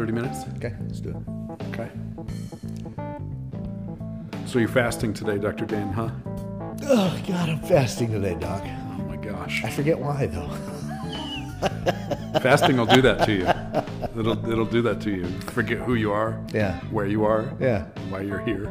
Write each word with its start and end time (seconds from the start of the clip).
30 0.00 0.12
minutes? 0.12 0.44
Okay, 0.56 0.74
let's 0.80 0.98
do 0.98 1.10
it. 1.10 1.16
Okay. 1.78 1.90
So 4.46 4.58
you're 4.58 4.66
fasting 4.66 5.12
today, 5.12 5.36
Dr. 5.36 5.66
Dan, 5.66 5.92
huh? 5.92 6.08
Oh 6.84 7.20
God, 7.28 7.50
I'm 7.50 7.60
fasting 7.60 8.10
today, 8.10 8.34
Doc. 8.40 8.62
Oh 8.64 9.02
my 9.02 9.16
gosh. 9.18 9.62
I 9.62 9.68
forget 9.68 9.98
why 9.98 10.24
though. 10.24 10.48
Fasting 12.40 12.78
will 12.78 12.86
do 12.86 13.02
that 13.02 13.26
to 13.26 13.32
you. 13.32 13.46
It'll 14.18 14.50
it'll 14.50 14.64
do 14.64 14.80
that 14.80 15.02
to 15.02 15.10
you. 15.10 15.26
Forget 15.52 15.78
who 15.80 15.94
you 15.96 16.12
are, 16.12 16.42
Yeah, 16.54 16.80
where 16.90 17.06
you 17.06 17.24
are, 17.26 17.52
yeah. 17.60 17.84
why 18.08 18.22
you're 18.22 18.40
here. 18.40 18.64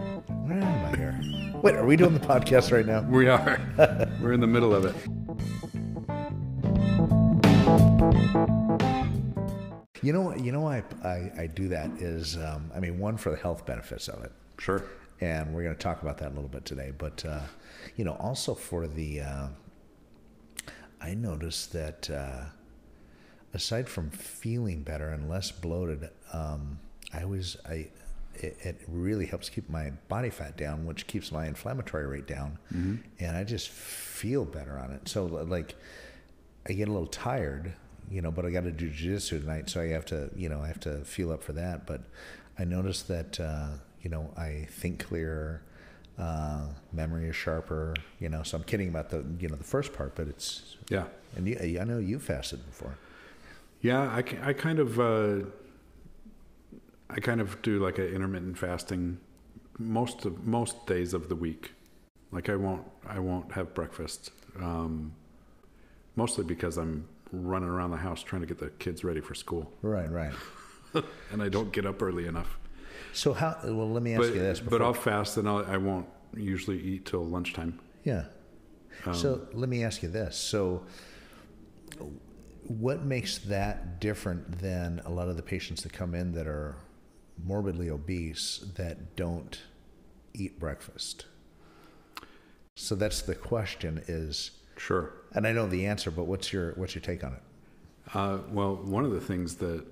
Where 0.47 0.59
am 0.59 0.85
I 0.85 0.97
here? 0.97 1.19
Wait, 1.61 1.75
are 1.75 1.85
we 1.85 1.95
doing 1.95 2.13
the 2.15 2.19
podcast 2.19 2.71
right 2.71 2.85
now? 2.87 3.01
We 3.01 3.29
are. 3.29 3.61
We're 4.21 4.33
in 4.33 4.39
the 4.41 4.47
middle 4.47 4.73
of 4.73 4.85
it. 4.85 4.95
You 10.01 10.13
know, 10.13 10.35
you 10.35 10.51
know 10.51 10.61
why 10.61 10.83
I, 11.03 11.07
I, 11.07 11.31
I 11.39 11.47
do 11.47 11.67
that 11.69 11.89
is, 11.99 12.37
um, 12.37 12.71
I 12.75 12.79
mean, 12.79 12.99
one 12.99 13.17
for 13.17 13.31
the 13.31 13.37
health 13.37 13.65
benefits 13.65 14.07
of 14.07 14.23
it, 14.23 14.31
Sure. 14.57 14.83
and 15.19 15.53
we're 15.53 15.63
going 15.63 15.75
to 15.75 15.81
talk 15.81 16.01
about 16.01 16.17
that 16.19 16.27
a 16.27 16.35
little 16.35 16.47
bit 16.49 16.65
today. 16.65 16.91
But 16.97 17.25
uh, 17.25 17.41
you 17.97 18.05
know, 18.05 18.13
also 18.13 18.53
for 18.53 18.87
the, 18.87 19.21
uh, 19.21 19.47
I 21.01 21.15
noticed 21.15 21.73
that 21.73 22.09
uh, 22.09 22.45
aside 23.53 23.89
from 23.89 24.09
feeling 24.09 24.83
better 24.83 25.09
and 25.09 25.29
less 25.29 25.51
bloated, 25.51 26.09
um, 26.33 26.79
I 27.13 27.23
always 27.23 27.57
I 27.65 27.89
it, 28.35 28.57
it 28.61 28.81
really 28.87 29.25
helps 29.25 29.49
keep 29.49 29.69
my 29.69 29.91
body 30.07 30.29
fat 30.29 30.55
down, 30.55 30.85
which 30.85 31.07
keeps 31.07 31.29
my 31.31 31.45
inflammatory 31.47 32.05
rate 32.05 32.27
down, 32.27 32.57
and 33.19 33.35
I 33.35 33.43
just 33.43 33.67
feel 33.69 34.45
better 34.45 34.77
on 34.77 34.91
it. 34.91 35.09
So 35.09 35.25
like, 35.25 35.75
I 36.67 36.71
get 36.73 36.87
a 36.87 36.91
little 36.91 37.07
tired, 37.07 37.73
you 38.09 38.21
know, 38.21 38.31
but 38.31 38.45
I 38.45 38.49
got 38.51 38.63
to 38.63 38.71
do 38.71 38.89
jujitsu 38.89 39.41
tonight, 39.41 39.69
so 39.69 39.81
I 39.81 39.87
have 39.87 40.05
to, 40.07 40.29
you 40.35 40.49
know, 40.49 40.61
I 40.61 40.67
have 40.67 40.79
to 40.81 40.99
feel 41.05 41.31
up 41.31 41.43
for 41.43 41.53
that. 41.53 41.85
But 41.85 42.01
I 42.57 42.65
noticed 42.65 43.07
that, 43.07 43.39
uh, 43.39 43.69
you 44.01 44.09
know, 44.09 44.33
I 44.37 44.67
think 44.69 45.05
clearer, 45.05 45.61
uh, 46.17 46.67
memory 46.91 47.29
is 47.29 47.35
sharper, 47.35 47.93
you 48.19 48.29
know. 48.29 48.43
So 48.43 48.57
I'm 48.57 48.63
kidding 48.63 48.89
about 48.89 49.09
the, 49.09 49.23
you 49.39 49.47
know, 49.47 49.55
the 49.55 49.63
first 49.63 49.93
part, 49.93 50.15
but 50.15 50.27
it's, 50.27 50.75
Yeah. 50.89 51.05
and 51.35 51.47
you, 51.47 51.79
I 51.79 51.83
know 51.83 51.99
you 51.99 52.19
fasted 52.19 52.65
before. 52.65 52.97
Yeah, 53.81 54.01
I, 54.01 54.23
I 54.49 54.53
kind 54.53 54.79
of 54.79 54.99
uh, 54.99 55.45
I 57.09 57.19
kind 57.21 57.41
of 57.41 57.61
do 57.61 57.79
like 57.79 57.97
an 57.97 58.07
intermittent 58.07 58.57
fasting 58.57 59.19
most 59.77 60.25
of 60.25 60.45
most 60.45 60.85
days 60.85 61.13
of 61.13 61.29
the 61.29 61.35
week. 61.35 61.71
Like 62.31 62.49
I 62.49 62.55
won't 62.55 62.83
I 63.07 63.19
won't 63.19 63.53
have 63.53 63.73
breakfast. 63.73 64.31
Um, 64.59 65.13
mostly 66.15 66.43
because 66.43 66.77
I'm 66.77 67.07
running 67.31 67.69
around 67.69 67.91
the 67.91 67.97
house 67.97 68.21
trying 68.23 68.41
to 68.41 68.47
get 68.47 68.57
the 68.59 68.69
kids 68.71 69.03
ready 69.03 69.21
for 69.21 69.35
school, 69.35 69.71
Right, 69.81 70.09
right. 70.11 70.33
and 71.31 71.41
I 71.41 71.49
don't 71.49 71.71
get 71.71 71.85
up 71.85 72.01
early 72.01 72.25
enough. 72.27 72.57
So 73.13 73.33
how? 73.33 73.57
Well, 73.63 73.89
let 73.91 74.03
me 74.03 74.13
ask 74.13 74.21
But 74.21 74.33
you 74.33 74.39
this. 74.39 74.59
but 74.59 74.81
I'll 74.81 74.93
fast 74.93 75.37
and 75.37 75.47
I'll, 75.47 75.65
I 75.65 75.77
won't 75.77 76.07
usually 76.35 76.79
eat 76.81 77.05
till 77.05 77.25
lunchtime. 77.25 77.79
yeah. 78.03 78.25
Um, 79.05 79.13
so 79.13 79.47
let 79.53 79.69
me 79.69 79.83
ask 79.83 80.03
you 80.03 80.09
this. 80.09 80.35
So, 80.37 80.83
what 82.67 83.03
makes 83.05 83.37
that 83.39 83.99
different 83.99 84.59
than 84.59 85.01
a 85.05 85.09
lot 85.09 85.27
of 85.29 85.37
the 85.37 85.41
patients 85.43 85.83
that 85.83 85.93
come 85.93 86.13
in 86.13 86.33
that 86.33 86.47
are 86.47 86.75
morbidly 87.43 87.89
obese 87.89 88.63
that 88.75 89.15
don't 89.15 89.61
eat 90.33 90.59
breakfast? 90.59 91.25
So 92.75 92.95
that's 92.95 93.21
the 93.21 93.35
question. 93.35 94.03
Is 94.07 94.51
Sure. 94.79 95.11
and 95.33 95.45
I 95.45 95.51
know 95.51 95.67
the 95.67 95.85
answer, 95.85 96.09
but 96.09 96.23
what's 96.25 96.51
your 96.53 96.71
what's 96.73 96.95
your 96.95 97.01
take 97.01 97.23
on 97.23 97.33
it? 97.33 97.41
Uh, 98.13 98.39
well, 98.49 98.75
one 98.77 99.03
of 99.05 99.11
the 99.11 99.19
things 99.21 99.55
that 99.55 99.83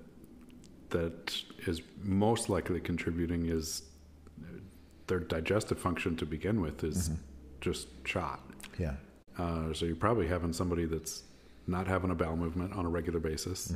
that 0.90 1.34
is 1.66 1.82
most 2.02 2.48
likely 2.48 2.80
contributing 2.80 3.46
is 3.48 3.82
their 5.06 5.20
digestive 5.20 5.78
function 5.78 6.16
to 6.16 6.26
begin 6.26 6.60
with 6.60 6.82
is 6.84 7.10
just 7.60 7.88
shot. 8.04 8.40
Yeah. 8.78 8.94
Uh, 9.38 9.72
so 9.74 9.84
you're 9.86 9.94
probably 9.96 10.26
having 10.26 10.52
somebody 10.52 10.84
that's 10.86 11.22
not 11.66 11.86
having 11.86 12.10
a 12.10 12.14
bowel 12.14 12.36
movement 12.36 12.72
on 12.72 12.84
a 12.86 12.88
regular 12.88 13.20
basis, 13.20 13.74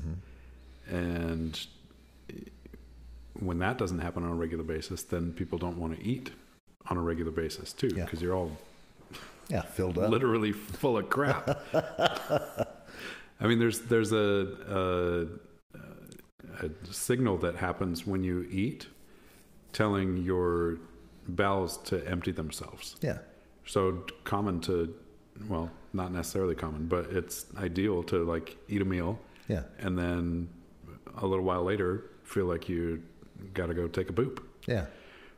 and 0.88 1.66
when 3.38 3.58
that 3.58 3.78
doesn't 3.78 3.98
happen 4.00 4.25
on 4.25 4.31
a 4.31 4.34
regular 4.34 4.64
basis, 4.64 5.03
then 5.03 5.32
people 5.32 5.58
don't 5.58 5.78
want 5.78 5.98
to 5.98 6.04
eat 6.04 6.31
on 6.88 6.97
a 6.97 7.00
regular 7.00 7.31
basis 7.31 7.72
too, 7.72 7.88
Yeah. 7.94 8.04
because 8.04 8.20
you're 8.22 8.34
all 8.34 8.56
Yeah. 9.52 9.62
Filled 9.62 9.98
up. 9.98 10.10
literally 10.10 10.50
full 10.52 10.96
of 10.98 11.08
crap. 11.10 11.46
I 13.40 13.46
mean, 13.46 13.58
there's 13.58 13.80
there's 13.80 14.12
a, 14.12 15.28
a 16.60 16.66
a 16.66 16.70
signal 16.90 17.38
that 17.38 17.56
happens 17.56 18.06
when 18.06 18.22
you 18.24 18.46
eat, 18.50 18.86
telling 19.72 20.18
your 20.18 20.78
bowels 21.28 21.76
to 21.84 22.06
empty 22.08 22.30
themselves. 22.32 22.96
Yeah. 23.00 23.18
So 23.66 24.04
common 24.24 24.60
to, 24.62 24.94
well, 25.48 25.70
not 25.92 26.12
necessarily 26.12 26.54
common, 26.54 26.86
but 26.86 27.06
it's 27.10 27.46
ideal 27.56 28.02
to 28.04 28.24
like 28.24 28.56
eat 28.69 28.82
a 28.82 28.84
meal 28.84 29.19
Yeah. 29.48 29.62
and 29.78 29.98
then 29.98 30.48
a 31.16 31.26
little 31.26 31.44
while 31.44 31.62
later 31.62 32.04
feel 32.24 32.46
like 32.46 32.69
you 32.69 33.02
got 33.54 33.66
to 33.66 33.74
go 33.74 33.86
take 33.88 34.08
a 34.10 34.12
poop. 34.12 34.44
Yeah. 34.66 34.86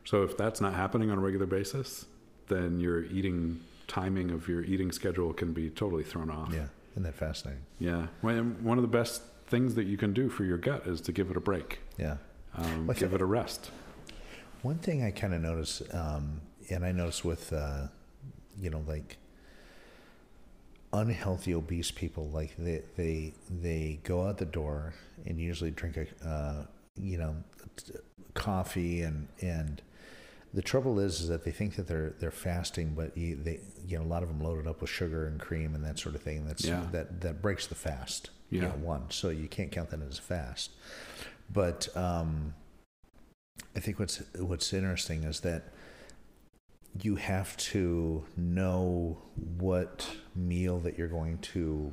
So 0.05 0.23
if 0.23 0.37
that's 0.37 0.59
not 0.61 0.73
happening 0.73 1.11
on 1.11 1.17
a 1.17 1.21
regular 1.21 1.45
basis, 1.45 2.05
then 2.47 2.79
you're 2.79 3.05
eating 3.05 3.59
timing 3.87 4.31
of 4.31 4.47
your 4.47 4.63
eating 4.63 4.91
schedule 4.91 5.33
can 5.33 5.53
be 5.53 5.69
totally 5.69 6.03
thrown 6.03 6.29
off. 6.29 6.51
Yeah. 6.53 6.67
Isn't 6.93 7.03
that 7.03 7.15
fascinating? 7.15 7.63
Yeah. 7.79 8.07
When- 8.21 8.63
One 8.63 8.77
of 8.77 8.81
the 8.81 8.87
best 8.87 9.21
things 9.47 9.75
that 9.75 9.83
you 9.85 9.97
can 9.97 10.13
do 10.13 10.29
for 10.29 10.43
your 10.43 10.57
gut 10.57 10.87
is 10.87 11.01
to 11.01 11.11
give 11.11 11.29
it 11.29 11.37
a 11.37 11.41
break, 11.41 11.79
Yeah. 11.97 12.17
um, 12.55 12.87
Well, 12.87 12.97
give 12.97 13.13
it 13.13 13.21
a 13.21 13.25
rest. 13.25 13.69
One 14.61 14.79
thing 14.79 15.03
I 15.03 15.11
kind 15.11 15.33
of 15.33 15.41
notice, 15.41 15.81
um, 15.93 16.41
and 16.69 16.83
I 16.83 16.91
notice 16.91 17.23
with, 17.23 17.53
uh, 17.53 17.87
you 18.59 18.69
know, 18.71 18.83
like 18.87 19.17
unhealthy 20.93 21.53
obese 21.53 21.91
people, 21.91 22.29
like 22.29 22.55
they 22.57 22.81
they 22.95 23.33
they 23.49 23.99
go 24.03 24.25
out 24.27 24.37
the 24.37 24.45
door 24.45 24.93
and 25.25 25.39
usually 25.39 25.71
drink 25.71 25.97
a, 25.97 26.27
uh, 26.27 26.65
you 26.95 27.17
know, 27.17 27.35
coffee 28.33 29.01
and 29.01 29.27
and 29.41 29.81
the 30.55 30.61
trouble 30.61 30.99
is, 30.99 31.19
is 31.19 31.27
that 31.27 31.43
they 31.43 31.51
think 31.51 31.75
that 31.75 31.85
they're 31.87 32.13
they're 32.19 32.31
fasting, 32.31 32.93
but 32.95 33.15
you, 33.17 33.35
they 33.35 33.59
you 33.85 33.97
know 33.99 34.03
a 34.03 34.07
lot 34.07 34.23
of 34.23 34.29
them 34.29 34.39
loaded 34.41 34.67
up 34.67 34.81
with 34.81 34.89
sugar 34.89 35.27
and 35.27 35.39
cream 35.39 35.75
and 35.75 35.83
that 35.83 35.99
sort 35.99 36.15
of 36.15 36.21
thing. 36.21 36.47
That's 36.47 36.63
Yeah. 36.65 36.87
that 36.93 37.21
that 37.21 37.41
breaks 37.41 37.67
the 37.67 37.75
fast. 37.75 38.29
you 38.49 38.61
Yeah. 38.61 38.67
know, 38.69 38.75
one, 38.75 39.09
so 39.09 39.29
you 39.29 39.47
can't 39.47 39.71
count 39.71 39.89
that 39.89 40.01
as 40.01 40.19
a 40.19 40.21
fast. 40.21 40.71
But 41.51 41.89
um, 41.97 42.53
I 43.75 43.79
think 43.81 43.99
what's 43.99 44.17
what's 44.37 44.71
interesting 44.73 45.23
is 45.23 45.41
that 45.41 45.73
you 47.01 47.15
have 47.17 47.57
to 47.57 48.23
know 48.37 49.17
what 49.57 50.09
meal 50.35 50.79
that 50.79 50.97
you're 50.97 51.09
going 51.09 51.37
to 51.39 51.91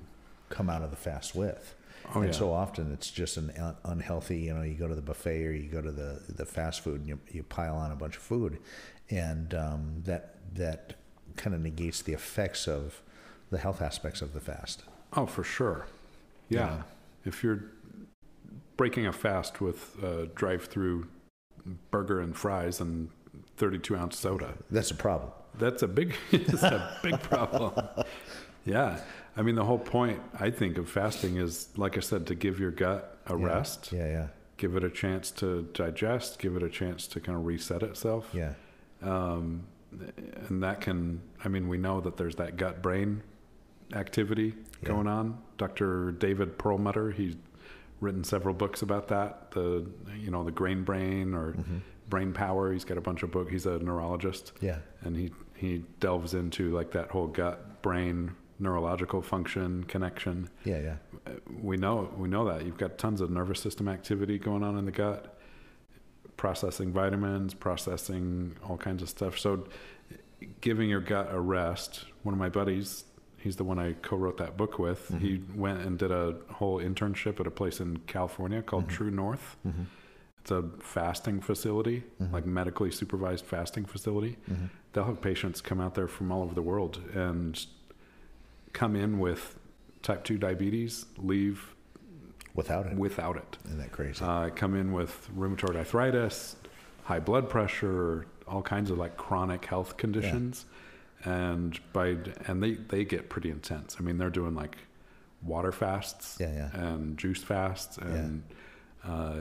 come 0.51 0.71
out 0.71 0.83
of 0.83 0.91
the 0.91 0.97
fast 0.97 1.35
with. 1.35 1.75
Oh, 2.15 2.21
and 2.21 2.33
yeah. 2.33 2.39
so 2.39 2.53
often 2.53 2.93
it's 2.93 3.11
just 3.11 3.37
an 3.37 3.53
un- 3.59 3.77
unhealthy, 3.85 4.39
you 4.41 4.55
know, 4.55 4.63
you 4.63 4.75
go 4.75 4.89
to 4.89 4.95
the 4.95 5.03
buffet 5.03 5.47
or 5.47 5.53
you 5.53 5.69
go 5.71 5.81
to 5.81 5.93
the, 5.93 6.21
the 6.29 6.45
fast 6.47 6.81
food 6.83 7.01
and 7.01 7.09
you, 7.09 7.19
you 7.31 7.43
pile 7.43 7.77
on 7.77 7.91
a 7.93 7.97
bunch 7.97 8.17
of 8.17 8.23
food 8.23 8.59
and 9.11 9.55
um, 9.55 10.03
that, 10.05 10.37
that 10.55 10.95
kind 11.37 11.55
of 11.55 11.61
negates 11.63 12.03
the 12.03 12.13
effects 12.13 12.67
of 12.69 13.03
the 13.51 13.59
health 13.59 13.81
aspects 13.83 14.21
of 14.23 14.33
the 14.35 14.41
fast. 14.41 14.85
Oh, 15.15 15.27
for 15.27 15.45
sure. 15.45 15.87
Yeah. 16.49 16.59
Yeah. 16.61 16.83
If 17.25 17.43
you're 17.45 17.65
breaking 18.77 19.07
a 19.07 19.13
fast 19.13 19.61
with 19.61 20.03
a 20.03 20.27
drive-through 20.35 21.07
burger 21.91 22.21
and 22.21 22.37
fries 22.37 22.81
and 22.81 23.11
32 23.57 23.97
ounce 23.97 24.19
soda, 24.19 24.55
That's 24.71 24.91
a 24.91 24.95
problem. 24.95 25.31
that's 25.59 25.83
a 25.83 25.89
big, 25.89 26.15
it's 26.33 26.63
a 26.63 26.99
big 27.03 27.21
problem. 27.23 27.73
Yeah. 28.65 29.01
I 29.37 29.43
mean, 29.43 29.55
the 29.55 29.65
whole 29.65 29.79
point, 29.79 30.21
I 30.39 30.51
think, 30.51 30.77
of 30.79 30.89
fasting 30.91 31.37
is, 31.37 31.69
like 31.77 31.97
I 31.97 32.01
said, 32.01 32.27
to 32.27 32.35
give 32.35 32.61
your 32.61 32.71
gut 32.71 33.19
a 33.27 33.37
Yeah. 33.37 33.47
rest, 33.47 33.93
Yeah, 33.93 34.07
yeah, 34.07 34.27
give 34.59 34.77
it 34.77 34.85
a 34.85 34.91
chance 34.91 35.31
to 35.33 35.63
digest, 35.73 36.39
give 36.39 36.57
it 36.57 36.63
a 36.63 36.69
chance 36.69 37.07
to 37.09 37.21
kind 37.21 37.39
of 37.39 37.47
reset 37.47 37.83
itself. 37.83 38.31
yeah. 38.35 38.55
Um, 39.03 39.65
and 40.49 40.63
that 40.63 40.81
can, 40.81 41.21
I 41.45 41.49
mean, 41.49 41.69
we 41.69 41.77
know 41.79 42.01
that 42.01 42.17
there's 42.17 42.37
that 42.37 42.57
gut 42.57 42.83
brain 42.83 43.23
activity 43.95 44.55
Yeah. 44.83 44.89
going 44.89 45.07
on. 45.07 45.39
Dr. 45.59 46.13
David 46.13 46.59
Perlmutter, 46.59 47.11
he's 47.11 47.37
written 48.01 48.25
several 48.25 48.55
books 48.55 48.83
about 48.83 49.09
that. 49.09 49.51
The, 49.53 49.87
you 50.19 50.31
know, 50.31 50.45
the 50.45 50.51
grain 50.51 50.83
brain 50.85 51.35
or 51.35 51.53
Mm-hmm. 51.53 51.79
brain 52.09 52.33
power. 52.33 52.73
He's 52.73 52.85
got 52.85 52.99
a 52.99 53.01
bunch 53.03 53.23
of 53.23 53.31
books. 53.31 53.51
He's 53.51 53.67
a 53.67 53.79
neurologist 53.79 54.53
Yeah, 54.61 54.79
and 55.03 55.17
he, 55.17 55.33
he 55.57 55.85
delves 56.01 56.35
into 56.35 56.71
like 56.71 56.91
that 56.93 57.11
whole 57.11 57.27
gut 57.29 57.81
brain 57.83 58.33
neurological 58.63 59.21
function 59.21 59.85
connection. 59.85 60.49
yeah, 60.65 60.79
yeah. 60.79 60.97
We 61.61 61.77
know, 61.77 62.11
we 62.17 62.29
know 62.29 62.45
that 62.47 62.65
you've 62.65 62.79
got 62.79 62.99
tons 62.99 63.21
of 63.21 63.31
nervous 63.31 63.61
system 63.61 63.89
activity 63.89 64.39
going 64.39 64.63
on 64.63 64.79
in 64.79 64.85
the 64.85 64.93
gut 64.93 65.39
processing 66.37 66.93
vitamins, 66.93 67.55
processing 67.55 68.57
all 68.69 68.77
kinds 68.77 69.03
of 69.03 69.09
stuff. 69.09 69.39
So, 69.39 69.67
giving 70.61 70.89
your 70.89 71.01
gut 71.01 71.29
a 71.31 71.39
rest. 71.39 72.05
One 72.23 72.33
of 72.33 72.39
my 72.39 72.49
buddies, 72.49 73.05
he's 73.37 73.57
the 73.57 73.65
one 73.65 73.79
I 73.79 73.93
co-wrote 74.03 74.39
that 74.39 74.57
book 74.57 74.79
with. 74.79 75.09
He 75.21 75.39
mm-hmm. 75.39 75.61
went 75.61 75.81
and 75.81 75.99
did 75.99 76.11
a 76.11 76.37
whole 76.51 76.79
internship 76.79 77.39
at 77.39 77.47
a 77.47 77.51
place 77.51 77.81
in 77.81 77.99
California 78.07 78.63
called 78.63 78.87
mm-hmm. 78.87 78.97
True 78.97 79.11
North, 79.11 79.57
mm-hmm. 79.67 79.83
it's 80.41 80.51
a 80.51 80.65
fasting 80.81 81.41
facility, 81.41 82.03
like 82.33 82.45
medically 82.45 82.91
supervised 82.91 83.45
fasting 83.45 83.85
facility. 83.85 84.37
They'll 84.93 85.05
have 85.05 85.21
patients 85.21 85.61
come 85.61 85.81
out 85.81 85.95
there 85.95 86.09
from 86.09 86.31
all 86.31 86.43
over 86.43 86.55
the 86.55 86.63
world 86.63 87.01
and 87.15 87.65
come 88.73 88.97
in 88.97 89.19
with 89.19 89.59
type 90.03 90.25
2 90.25 90.39
diabetes, 90.39 91.07
leave 91.19 91.75
Without 92.55 92.85
it, 92.87 92.97
without 92.99 93.37
it. 93.37 93.57
isn't 93.65 93.79
that 93.79 93.93
crazy? 93.93 94.23
Uh, 94.23 94.51
come 94.51 94.75
in 94.75 94.93
with 94.93 95.31
rheumatoid 95.35 95.75
arthritis, 95.75 96.57
high 97.05 97.19
blood 97.21 97.49
pressure, 97.49 98.27
all 98.47 98.61
kinds 98.61 98.91
of 98.91 98.99
like 98.99 99.17
chronic 99.17 99.65
health 99.65 99.97
conditions. 99.97 100.67
And 101.25 101.79
by 101.95 102.17
and 102.47 102.63
they 102.63 102.73
they 102.75 103.05
get 103.07 103.31
pretty 103.31 103.49
intense. 103.51 103.97
I 103.99 104.03
mean, 104.03 104.19
they're 104.19 104.29
doing 104.29 104.55
like 104.55 104.77
water 105.43 105.73
fasts 105.73 106.37
Yeah, 106.41 106.53
yeah. 106.53 106.77
and 106.77 107.17
juice 107.17 107.43
fasts 107.43 107.97
and 107.97 108.43
uh, 109.05 109.37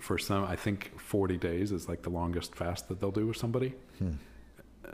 for 0.00 0.18
some 0.18 0.44
I 0.44 0.56
think 0.56 0.92
40 1.00 1.36
days 1.38 1.72
is 1.72 1.88
like 1.88 2.02
the 2.02 2.10
longest 2.10 2.54
fast 2.54 2.88
that 2.88 3.00
they'll 3.00 3.10
do 3.12 3.26
with 3.28 3.36
somebody. 3.38 3.72
Hmm. 3.98 4.10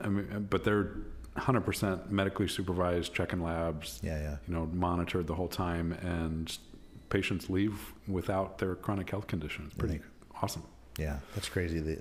I 0.01 0.09
mean, 0.09 0.47
but 0.49 0.63
they're 0.65 0.93
100% 1.39 2.11
medically 2.11 2.49
supervised, 2.49 3.15
checking 3.15 3.43
labs, 3.43 4.01
yeah, 4.03 4.21
yeah. 4.21 4.37
you 4.47 4.55
know, 4.55 4.67
monitored 4.73 5.27
the 5.27 5.35
whole 5.35 5.49
time, 5.49 5.93
and 5.93 6.57
patients 7.11 7.49
leave 7.49 7.93
without 8.07 8.59
their 8.59 8.75
chronic 8.75 9.11
health 9.11 9.27
condition. 9.27 9.65
It's 9.67 9.75
pretty 9.75 10.01
awesome. 10.43 10.65
Yeah, 10.99 11.21
that's 11.35 11.49
crazy. 11.49 11.79
The, 11.79 11.99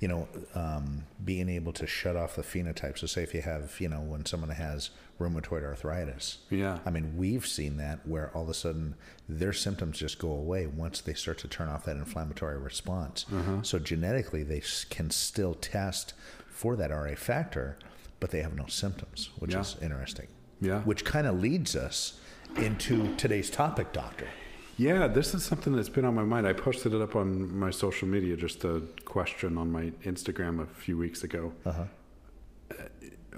you 0.00 0.08
know, 0.08 0.26
um, 0.56 1.04
being 1.24 1.48
able 1.48 1.72
to 1.74 1.86
shut 1.86 2.16
off 2.16 2.34
the 2.34 2.42
phenotype. 2.42 2.98
So, 2.98 3.06
say 3.06 3.22
if 3.22 3.32
you 3.34 3.40
have, 3.40 3.80
you 3.80 3.88
know, 3.88 4.00
when 4.00 4.26
someone 4.26 4.50
has 4.50 4.90
rheumatoid 5.20 5.62
arthritis, 5.62 6.38
Yeah. 6.50 6.80
I 6.84 6.90
mean, 6.90 7.16
we've 7.16 7.46
seen 7.46 7.76
that 7.76 8.04
where 8.04 8.32
all 8.34 8.42
of 8.42 8.48
a 8.48 8.54
sudden 8.54 8.96
their 9.28 9.52
symptoms 9.52 9.96
just 9.96 10.18
go 10.18 10.32
away 10.32 10.66
once 10.66 11.00
they 11.00 11.14
start 11.14 11.38
to 11.38 11.48
turn 11.48 11.68
off 11.68 11.84
that 11.84 11.96
inflammatory 11.96 12.58
response. 12.58 13.26
So, 13.62 13.78
genetically, 13.78 14.42
they 14.42 14.62
can 14.90 15.10
still 15.10 15.54
test 15.54 16.14
for 16.48 16.74
that 16.74 16.90
RA 16.90 17.14
factor, 17.14 17.78
but 18.22 18.30
they 18.30 18.40
have 18.40 18.54
no 18.54 18.66
symptoms, 18.68 19.30
which 19.40 19.52
Yeah. 19.52 19.60
is 19.62 19.74
interesting. 19.82 20.28
Yeah. 20.60 20.82
Which 20.82 21.04
kind 21.04 21.26
of 21.26 21.40
leads 21.40 21.74
us 21.74 22.20
into 22.56 23.12
today's 23.16 23.50
topic, 23.50 23.92
Doctor. 23.92 24.28
Yeah, 24.76 25.08
this 25.08 25.34
is 25.34 25.44
something 25.44 25.72
that's 25.74 25.88
been 25.88 26.04
on 26.04 26.14
my 26.14 26.22
mind. 26.22 26.46
I 26.46 26.52
posted 26.52 26.94
it 26.94 27.02
up 27.02 27.16
on 27.16 27.52
my 27.58 27.70
social 27.72 28.06
media, 28.06 28.36
just 28.36 28.62
a 28.64 28.80
question 29.04 29.58
on 29.58 29.72
my 29.72 29.90
Instagram 30.04 30.62
a 30.62 30.66
few 30.66 30.96
weeks 30.96 31.24
ago. 31.24 31.52
Uh-huh. 31.66 31.84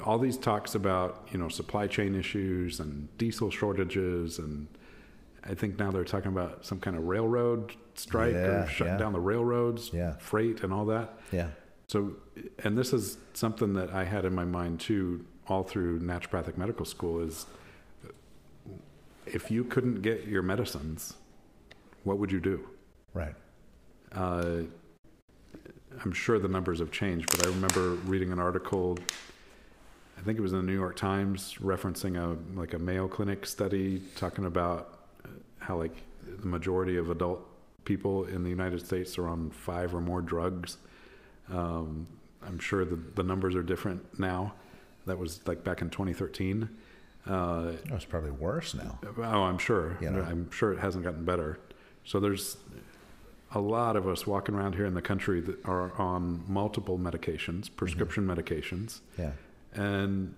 All 0.04 0.18
these 0.18 0.36
talks 0.36 0.74
about, 0.74 1.26
you 1.32 1.38
know, 1.38 1.48
supply 1.48 1.86
chain 1.86 2.14
issues 2.14 2.78
and 2.78 3.08
diesel 3.16 3.50
shortages, 3.50 4.38
and 4.38 4.66
I 5.44 5.54
think 5.54 5.78
now 5.78 5.90
they're 5.92 6.04
talking 6.04 6.30
about 6.30 6.66
some 6.66 6.78
kind 6.78 6.94
of 6.96 7.04
railroad 7.04 7.72
strike 7.94 8.34
Yeah, 8.34 8.64
or 8.64 8.66
shutting 8.66 8.94
yeah. 8.94 8.98
down 8.98 9.14
the 9.14 9.20
railroads, 9.20 9.90
Yeah. 9.94 10.16
freight, 10.18 10.62
and 10.62 10.74
all 10.74 10.84
that. 10.86 11.18
Yeah. 11.32 11.48
So, 11.94 12.16
and 12.64 12.76
this 12.76 12.92
is 12.92 13.18
something 13.34 13.74
that 13.74 13.90
I 13.90 14.02
had 14.02 14.24
in 14.24 14.34
my 14.34 14.44
mind 14.44 14.80
too, 14.80 15.24
all 15.46 15.62
through 15.62 16.00
naturopathic 16.00 16.56
medical 16.56 16.84
school 16.84 17.20
is 17.20 17.46
if 19.26 19.48
you 19.48 19.62
couldn't 19.62 20.02
get 20.02 20.26
your 20.26 20.42
medicines, 20.42 21.14
what 22.02 22.18
would 22.18 22.32
you 22.32 22.40
do? 22.40 22.68
Right. 23.12 23.36
Uh, 24.10 24.62
I'm 26.02 26.10
sure 26.10 26.40
the 26.40 26.48
numbers 26.48 26.80
have 26.80 26.90
changed, 26.90 27.30
but 27.30 27.46
I 27.46 27.48
remember 27.50 27.90
reading 28.10 28.32
an 28.32 28.40
article. 28.40 28.98
I 30.18 30.22
think 30.22 30.36
it 30.36 30.42
was 30.42 30.52
in 30.52 30.58
the 30.58 30.66
New 30.66 30.76
York 30.76 30.96
Times 30.96 31.58
referencing 31.60 32.16
a 32.16 32.36
like 32.58 32.74
a 32.74 32.78
Mayo 32.80 33.06
Clinic 33.06 33.46
study 33.46 34.02
talking 34.16 34.46
about 34.46 34.98
uh, 35.24 35.28
how 35.60 35.76
like 35.76 35.94
the 36.40 36.48
majority 36.48 36.96
of 36.96 37.10
adult 37.10 37.46
people 37.84 38.24
in 38.24 38.42
the 38.42 38.50
United 38.50 38.84
States 38.84 39.16
are 39.16 39.28
on 39.28 39.50
five 39.50 39.94
or 39.94 40.00
more 40.00 40.20
drugs. 40.20 40.78
Um, 41.52 42.06
I'm 42.46 42.58
sure 42.58 42.84
the 42.84 42.96
the 42.96 43.22
numbers 43.22 43.54
are 43.54 43.62
different 43.62 44.18
now. 44.18 44.54
That 45.06 45.18
was 45.18 45.40
like 45.46 45.64
back 45.64 45.82
in 45.82 45.90
2013. 45.90 46.68
Uh, 47.26 47.30
Oh, 47.30 47.76
it's 47.92 48.04
probably 48.04 48.30
worse 48.30 48.74
now. 48.74 48.98
Oh, 49.18 49.22
I'm 49.44 49.58
sure. 49.58 49.96
You 50.00 50.10
know? 50.10 50.22
I'm 50.22 50.50
sure 50.50 50.72
it 50.72 50.78
hasn't 50.78 51.04
gotten 51.04 51.24
better. 51.24 51.58
So 52.04 52.20
there's 52.20 52.56
a 53.52 53.60
lot 53.60 53.96
of 53.96 54.06
us 54.08 54.26
walking 54.26 54.54
around 54.54 54.74
here 54.74 54.84
in 54.84 54.94
the 54.94 55.02
country 55.02 55.40
that 55.40 55.64
are 55.64 55.92
on 55.98 56.44
multiple 56.48 56.98
medications, 56.98 57.70
prescription 57.74 58.26
medications. 58.26 59.00
Yeah. 59.18 59.32
And 59.74 60.34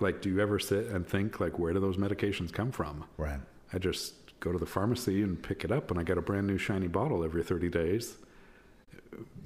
like, 0.00 0.22
do 0.22 0.28
you 0.28 0.40
ever 0.40 0.58
sit 0.58 0.86
and 0.86 1.06
think 1.06 1.40
like, 1.40 1.58
where 1.58 1.72
do 1.72 1.80
those 1.80 1.96
medications 1.96 2.52
come 2.52 2.70
from? 2.70 3.04
Right. 3.16 3.40
I 3.72 3.78
just 3.78 4.14
go 4.40 4.52
to 4.52 4.58
the 4.58 4.66
pharmacy 4.66 5.22
and 5.22 5.40
pick 5.42 5.64
it 5.64 5.72
up, 5.72 5.90
and 5.90 5.98
I 6.00 6.02
get 6.02 6.16
a 6.16 6.22
brand 6.22 6.46
new 6.46 6.58
shiny 6.58 6.86
bottle 6.88 7.24
every 7.24 7.42
30 7.42 7.68
days. 7.68 8.16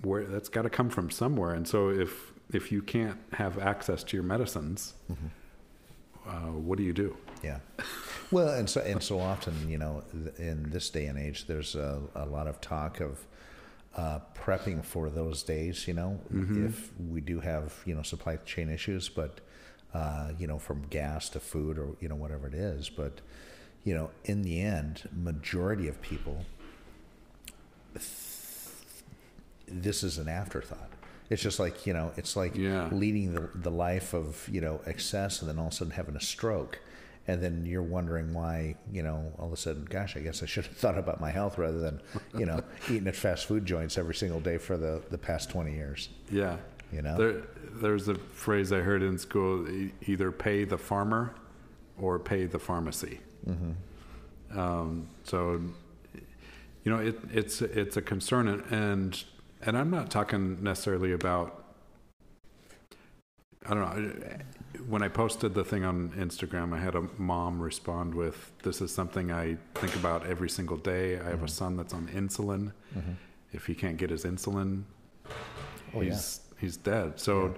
Where 0.02 0.24
that's 0.24 0.48
got 0.48 0.62
to 0.62 0.70
come 0.70 0.90
from 0.90 1.10
somewhere. 1.10 1.54
And 1.54 1.66
so 1.66 1.88
if 1.88 2.32
if 2.52 2.70
you 2.70 2.82
can't 2.82 3.18
have 3.32 3.58
access 3.58 4.04
to 4.04 4.16
your 4.16 4.24
medicines, 4.24 4.94
uh, 6.26 6.52
what 6.52 6.78
do 6.78 6.84
you 6.84 6.92
do? 6.92 7.16
Yeah. 7.42 7.58
Well, 8.30 8.48
and 8.48 8.68
so 8.68 8.80
and 8.80 9.02
so 9.02 9.20
often, 9.20 9.68
you 9.68 9.78
know, 9.78 10.02
in 10.38 10.70
this 10.70 10.90
day 10.90 11.06
and 11.06 11.18
age, 11.18 11.46
there's 11.46 11.74
a, 11.74 12.00
a 12.14 12.26
lot 12.26 12.46
of 12.46 12.60
talk 12.60 13.00
of 13.00 13.26
uh, 13.96 14.20
prepping 14.36 14.84
for 14.84 15.08
those 15.10 15.42
days. 15.42 15.86
You 15.86 15.94
know, 15.94 16.20
if 16.66 16.90
we 17.10 17.20
do 17.20 17.40
have 17.40 17.74
you 17.84 17.94
know 17.94 18.02
supply 18.02 18.36
chain 18.36 18.70
issues, 18.70 19.08
but 19.08 19.40
uh, 19.92 20.30
you 20.38 20.46
know, 20.46 20.58
from 20.58 20.82
gas 20.88 21.28
to 21.30 21.40
food 21.40 21.78
or 21.78 21.90
you 22.00 22.08
know 22.08 22.16
whatever 22.16 22.46
it 22.48 22.54
is, 22.54 22.88
but 22.88 23.20
you 23.84 23.94
know, 23.94 24.10
in 24.24 24.42
the 24.42 24.60
end, 24.60 25.08
majority 25.14 25.86
of 25.88 26.00
people, 26.00 26.44
this 29.66 30.02
is 30.02 30.18
an 30.18 30.28
afterthought. 30.28 30.90
It's 31.30 31.42
just 31.42 31.58
like 31.58 31.86
you 31.86 31.92
know, 31.94 32.12
it's 32.16 32.36
like 32.36 32.54
Yeah. 32.56 32.88
leading 32.92 33.34
the 33.34 33.48
the 33.54 33.70
life 33.70 34.12
of 34.14 34.48
you 34.50 34.60
know 34.60 34.80
excess, 34.86 35.40
and 35.40 35.48
then 35.48 35.58
all 35.58 35.66
of 35.68 35.72
a 35.72 35.76
sudden 35.76 35.92
having 35.92 36.16
a 36.16 36.20
stroke, 36.20 36.78
and 37.26 37.42
then 37.42 37.64
you're 37.64 37.82
wondering 37.82 38.34
why 38.34 38.76
you 38.92 39.02
know 39.02 39.32
all 39.38 39.46
of 39.46 39.52
a 39.52 39.56
sudden, 39.56 39.84
gosh, 39.86 40.16
I 40.16 40.20
guess 40.20 40.42
I 40.42 40.46
should 40.46 40.66
have 40.66 40.76
thought 40.84 40.98
about 40.98 41.20
my 41.20 41.30
health 41.30 41.56
rather 41.58 41.78
than 41.78 42.00
you 42.38 42.44
know 42.46 42.62
eating 42.90 43.06
at 43.08 43.16
fast 43.16 43.46
food 43.46 43.64
joints 43.64 43.96
every 43.96 44.14
single 44.14 44.40
day 44.40 44.58
for 44.58 44.76
the 44.76 45.02
the 45.10 45.18
past 45.18 45.50
twenty 45.50 45.72
years. 45.74 46.08
Yeah. 46.30 46.58
You 46.92 47.02
know? 47.02 47.16
There, 47.16 47.42
there's 47.72 48.06
a 48.06 48.14
phrase 48.14 48.70
I 48.72 48.78
heard 48.78 49.02
in 49.02 49.18
school 49.18 49.68
e- 49.68 49.92
either 50.06 50.30
pay 50.30 50.62
the 50.64 50.78
farmer 50.78 51.34
or 51.98 52.20
pay 52.20 52.44
the 52.46 52.58
pharmacy. 52.60 53.18
Um, 54.54 55.08
so, 55.24 55.60
you 56.84 56.92
know, 56.92 56.98
it, 56.98 57.18
it's, 57.32 57.62
it's 57.62 57.96
a 57.96 58.02
concern. 58.02 58.46
And, 58.48 58.62
and, 58.70 59.24
and 59.66 59.76
I'm 59.76 59.90
not 59.90 60.10
talking 60.10 60.62
necessarily 60.62 61.12
about, 61.12 61.64
I 63.66 63.74
don't 63.74 63.80
know. 63.80 64.38
When 64.88 65.02
I 65.02 65.08
posted 65.08 65.54
the 65.54 65.64
thing 65.64 65.84
on 65.84 66.10
Instagram, 66.10 66.74
I 66.74 66.80
had 66.80 66.94
a 66.94 67.02
mom 67.16 67.60
respond 67.60 68.14
with, 68.14 68.52
This 68.62 68.80
is 68.80 68.92
something 68.94 69.32
I 69.32 69.56
think 69.74 69.94
about 69.96 70.26
every 70.26 70.50
single 70.50 70.76
day. 70.76 71.18
I 71.18 71.30
have 71.30 71.42
a 71.42 71.48
son 71.48 71.76
that's 71.76 71.94
on 71.94 72.08
insulin. 72.08 72.72
If 73.52 73.66
he 73.66 73.74
can't 73.74 73.96
get 73.96 74.10
his 74.10 74.24
insulin, 74.24 74.82
Oh, 75.94 76.00
yeah. 76.00 76.10
he's 76.10 76.40
he's 76.58 76.76
dead. 76.76 77.20
So, 77.20 77.54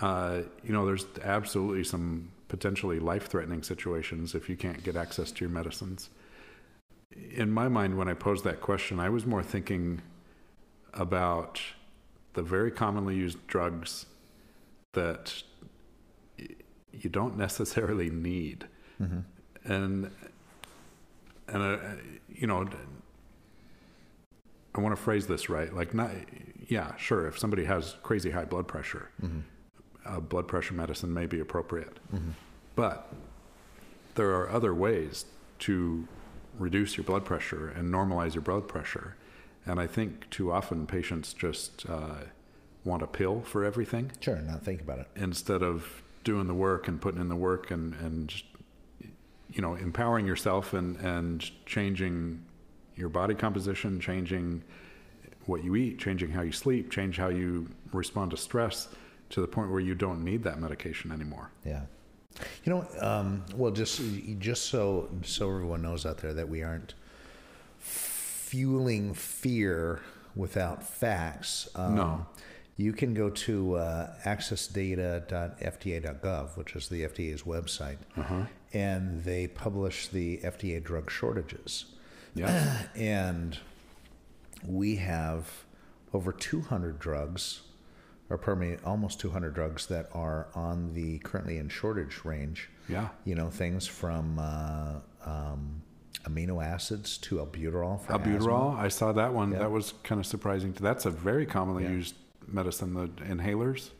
uh, 0.00 0.42
you 0.64 0.72
know, 0.72 0.84
there's 0.84 1.06
absolutely 1.22 1.84
some 1.84 2.30
potentially 2.48 2.98
life-threatening 2.98 3.62
situations 3.62 4.34
if 4.34 4.48
you 4.48 4.56
can't 4.56 4.82
get 4.82 4.96
access 4.96 5.30
to 5.32 5.40
your 5.44 5.50
medicines. 5.50 6.10
In 7.30 7.50
my 7.50 7.68
mind, 7.68 7.96
when 7.96 8.08
I 8.08 8.14
posed 8.14 8.44
that 8.44 8.60
question, 8.60 8.98
I 8.98 9.08
was 9.08 9.24
more 9.24 9.42
thinking 9.42 10.02
about 10.94 11.60
the 12.34 12.42
very 12.42 12.70
commonly 12.70 13.14
used 13.16 13.46
drugs 13.46 14.06
that 14.92 15.42
you 16.92 17.08
don't 17.10 17.36
necessarily 17.36 18.10
need, 18.10 18.66
and 19.64 20.10
and 21.48 21.62
uh, 21.62 21.78
you 22.28 22.46
know, 22.46 22.68
I 24.74 24.80
want 24.80 24.96
to 24.96 25.02
phrase 25.02 25.26
this 25.26 25.48
right. 25.48 25.72
Like, 25.74 25.92
not, 25.94 26.10
yeah, 26.68 26.96
sure. 26.96 27.26
If 27.26 27.38
somebody 27.38 27.64
has 27.64 27.96
crazy 28.02 28.30
high 28.30 28.44
blood 28.44 28.66
pressure, 28.68 29.10
uh, 30.06 30.20
blood 30.20 30.48
pressure 30.48 30.74
medicine 30.74 31.12
may 31.12 31.26
be 31.26 31.40
appropriate. 31.40 31.98
But 32.76 33.12
there 34.14 34.30
are 34.30 34.50
other 34.50 34.74
ways 34.74 35.26
to 35.60 36.06
reduce 36.58 36.96
your 36.96 37.04
blood 37.04 37.24
pressure 37.24 37.68
and 37.68 37.92
normalize 37.92 38.34
your 38.34 38.42
blood 38.42 38.68
pressure. 38.68 39.16
And 39.66 39.78
I 39.80 39.86
think 39.86 40.28
too 40.30 40.50
often 40.52 40.86
patients 40.86 41.32
just 41.32 41.86
uh, 41.88 42.16
want 42.84 43.02
a 43.02 43.06
pill 43.06 43.42
for 43.42 43.64
everything 43.64 44.10
Sure, 44.20 44.36
not 44.36 44.62
think 44.64 44.80
about 44.80 44.98
it. 44.98 45.08
instead 45.14 45.62
of 45.62 46.02
doing 46.24 46.46
the 46.48 46.54
work 46.54 46.88
and 46.88 47.00
putting 47.00 47.20
in 47.20 47.28
the 47.28 47.36
work 47.36 47.70
and, 47.70 47.94
and 47.94 48.42
you 49.52 49.60
know, 49.60 49.74
empowering 49.74 50.26
yourself 50.26 50.72
and, 50.72 50.96
and 50.96 51.50
changing 51.66 52.42
your 52.96 53.08
body 53.08 53.34
composition, 53.34 54.00
changing 54.00 54.62
what 55.46 55.62
you 55.64 55.76
eat, 55.76 55.98
changing 55.98 56.30
how 56.30 56.42
you 56.42 56.52
sleep, 56.52 56.90
change 56.90 57.16
how 57.16 57.28
you 57.28 57.68
respond 57.92 58.30
to 58.30 58.36
stress 58.36 58.88
to 59.30 59.40
the 59.40 59.46
point 59.48 59.70
where 59.70 59.80
you 59.80 59.94
don't 59.94 60.22
need 60.24 60.42
that 60.44 60.58
medication 60.60 61.10
anymore. 61.12 61.50
Yeah. 61.64 61.82
You 62.64 62.72
know, 62.72 62.86
um, 63.00 63.44
well, 63.56 63.70
just 63.72 64.00
just 64.38 64.66
so 64.66 65.08
so 65.22 65.48
everyone 65.50 65.82
knows 65.82 66.06
out 66.06 66.18
there 66.18 66.32
that 66.32 66.48
we 66.48 66.62
aren't 66.62 66.94
fueling 68.52 69.14
fear 69.14 70.00
without 70.36 70.82
facts. 70.82 71.68
Um, 71.74 71.94
No. 71.96 72.26
You 72.76 72.92
can 72.92 73.14
go 73.14 73.30
to 73.30 73.76
uh, 73.76 74.10
accessdata.fda.gov, 74.24 76.56
which 76.58 76.74
is 76.76 76.88
the 76.88 77.02
FDA's 77.04 77.42
website, 77.44 77.96
Uh-huh. 78.16 78.44
and 78.74 79.22
they 79.24 79.46
publish 79.46 80.08
the 80.08 80.38
FDA 80.38 80.82
drug 80.82 81.10
shortages. 81.10 81.84
Yeah. 82.34 82.82
and 82.96 83.58
we 84.66 84.96
have 84.96 85.64
over 86.12 86.30
200 86.32 86.98
drugs, 86.98 87.62
or 88.28 88.36
pardon 88.38 88.70
me, 88.72 88.76
almost 88.84 89.18
200 89.20 89.54
drugs 89.54 89.86
that 89.86 90.08
are 90.14 90.48
on 90.54 90.92
the 90.94 91.18
currently 91.20 91.56
in 91.58 91.68
shortage 91.70 92.20
range. 92.24 92.68
Yeah. 92.88 93.08
You 93.24 93.34
know, 93.34 93.48
things 93.50 93.86
from 93.86 94.38
uh, 94.38 94.94
um, 95.24 95.82
amino 96.24 96.64
acids 96.64 97.18
to 97.18 97.36
albuterol 97.36 98.00
for 98.00 98.12
asthma. 98.14 98.18
Albuterol, 98.38 98.76
I 98.76 98.88
saw 98.88 99.12
that 99.12 99.32
one. 99.34 99.52
Yeah. 99.52 99.58
That 99.60 99.70
was 99.70 99.94
kind 100.04 100.20
of 100.20 100.26
surprising. 100.26 100.72
That's 100.80 101.04
a 101.06 101.10
very 101.10 101.46
commonly 101.46 101.84
Yeah. 101.84 101.90
used 101.90 102.14
medicine, 102.46 102.94
the 102.94 103.08
inhalers. 103.24 103.90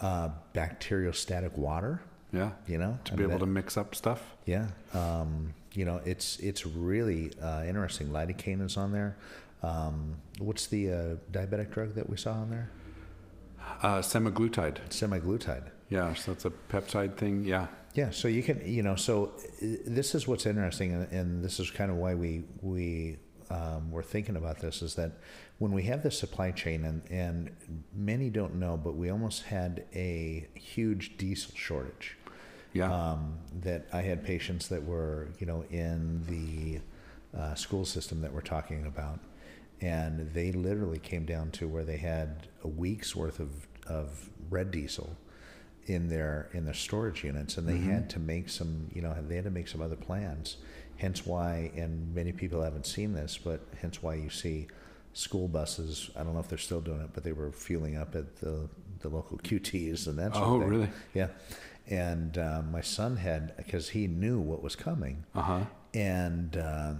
uh, 0.00 0.28
bacteriostatic 0.54 1.56
water. 1.56 2.00
Yeah. 2.32 2.50
You 2.66 2.76
know, 2.78 2.98
To 3.04 3.14
be 3.14 3.22
able 3.22 3.38
to 3.38 3.46
mix 3.46 3.76
up 3.78 3.94
stuff. 3.94 4.20
Yeah, 4.44 4.66
um, 4.92 5.54
you 5.72 5.84
know, 5.86 6.00
it's 6.04 6.38
it's 6.40 6.66
really 6.66 7.32
uh, 7.40 7.62
interesting. 7.66 8.08
Lidocaine 8.08 8.60
is 8.64 8.76
on 8.76 8.92
there. 8.92 9.16
Um, 9.62 10.16
what's 10.38 10.66
the 10.66 10.90
uh, 10.92 10.96
diabetic 11.32 11.70
drug 11.72 11.94
that 11.94 12.10
we 12.10 12.16
saw 12.18 12.32
on 12.32 12.50
there? 12.50 12.68
Uh, 13.82 13.98
semaglutide. 14.00 14.78
Semaglutide. 14.90 15.70
Yeah. 15.88 16.12
So 16.14 16.32
that's 16.32 16.44
a 16.44 16.52
peptide 16.70 17.16
thing. 17.16 17.44
Yeah. 17.44 17.68
Yeah, 17.96 18.10
so 18.10 18.28
you 18.28 18.42
can, 18.42 18.60
you 18.62 18.82
know, 18.82 18.94
so 18.94 19.32
uh, 19.62 19.66
this 19.86 20.14
is 20.14 20.28
what's 20.28 20.44
interesting, 20.44 20.92
and, 20.92 21.10
and 21.10 21.42
this 21.42 21.58
is 21.58 21.70
kind 21.70 21.90
of 21.90 21.96
why 21.96 22.14
we 22.14 22.44
we 22.60 23.16
um, 23.48 23.90
were 23.90 24.02
thinking 24.02 24.36
about 24.36 24.60
this 24.60 24.82
is 24.82 24.94
that 24.96 25.12
when 25.58 25.72
we 25.72 25.84
have 25.84 26.02
the 26.02 26.10
supply 26.10 26.50
chain, 26.50 26.84
and 26.84 27.02
and 27.10 27.50
many 27.94 28.28
don't 28.28 28.56
know, 28.56 28.76
but 28.76 28.96
we 28.96 29.08
almost 29.08 29.44
had 29.44 29.86
a 29.94 30.46
huge 30.54 31.16
diesel 31.16 31.54
shortage. 31.56 32.18
Yeah. 32.74 32.92
Um, 32.92 33.38
that 33.62 33.86
I 33.90 34.02
had 34.02 34.22
patients 34.22 34.68
that 34.68 34.84
were, 34.84 35.28
you 35.38 35.46
know, 35.46 35.64
in 35.70 36.22
the 36.26 36.80
uh, 37.38 37.54
school 37.54 37.86
system 37.86 38.20
that 38.20 38.30
we're 38.30 38.42
talking 38.42 38.84
about, 38.84 39.20
and 39.80 40.30
they 40.34 40.52
literally 40.52 40.98
came 40.98 41.24
down 41.24 41.50
to 41.52 41.66
where 41.66 41.84
they 41.84 41.96
had 41.96 42.48
a 42.62 42.68
week's 42.68 43.16
worth 43.16 43.40
of, 43.40 43.66
of 43.86 44.28
red 44.50 44.70
diesel 44.70 45.16
in 45.86 46.08
their 46.08 46.48
in 46.52 46.64
their 46.64 46.74
storage 46.74 47.22
units, 47.24 47.56
and 47.56 47.68
they 47.68 47.78
had 47.78 48.10
to 48.10 48.18
make 48.18 48.48
some, 48.48 48.88
you 48.94 49.02
know, 49.02 49.14
they 49.28 49.36
had 49.36 49.44
to 49.44 49.50
make 49.50 49.68
some 49.68 49.80
other 49.80 49.96
plans. 49.96 50.56
Hence 50.96 51.26
why, 51.26 51.70
and 51.76 52.14
many 52.14 52.32
people 52.32 52.62
haven't 52.62 52.86
seen 52.86 53.12
this, 53.12 53.38
but 53.42 53.60
hence 53.80 54.02
why 54.02 54.14
you 54.14 54.30
see 54.30 54.66
school 55.12 55.46
buses. 55.48 56.10
I 56.16 56.22
don't 56.22 56.32
know 56.34 56.40
if 56.40 56.48
they're 56.48 56.58
still 56.58 56.80
doing 56.80 57.00
it, 57.02 57.10
but 57.12 57.22
they 57.22 57.32
were 57.32 57.52
fueling 57.52 57.96
up 57.96 58.14
at 58.16 58.36
the 58.36 58.68
the 59.00 59.08
local 59.08 59.38
QTs 59.44 60.06
and 60.06 60.18
that 60.18 60.34
sort 60.34 60.46
Oh, 60.46 60.54
of 60.56 60.60
thing. 60.62 60.70
really? 60.70 60.88
Yeah. 61.14 61.28
And 61.88 62.36
uh, 62.38 62.62
my 62.72 62.80
son 62.80 63.16
had, 63.16 63.56
because 63.56 63.90
he 63.90 64.08
knew 64.08 64.40
what 64.40 64.60
was 64.62 64.74
coming. 64.74 65.24
Uh 65.36 65.42
huh. 65.42 65.60
And, 65.94 66.56
uh, 66.56 66.94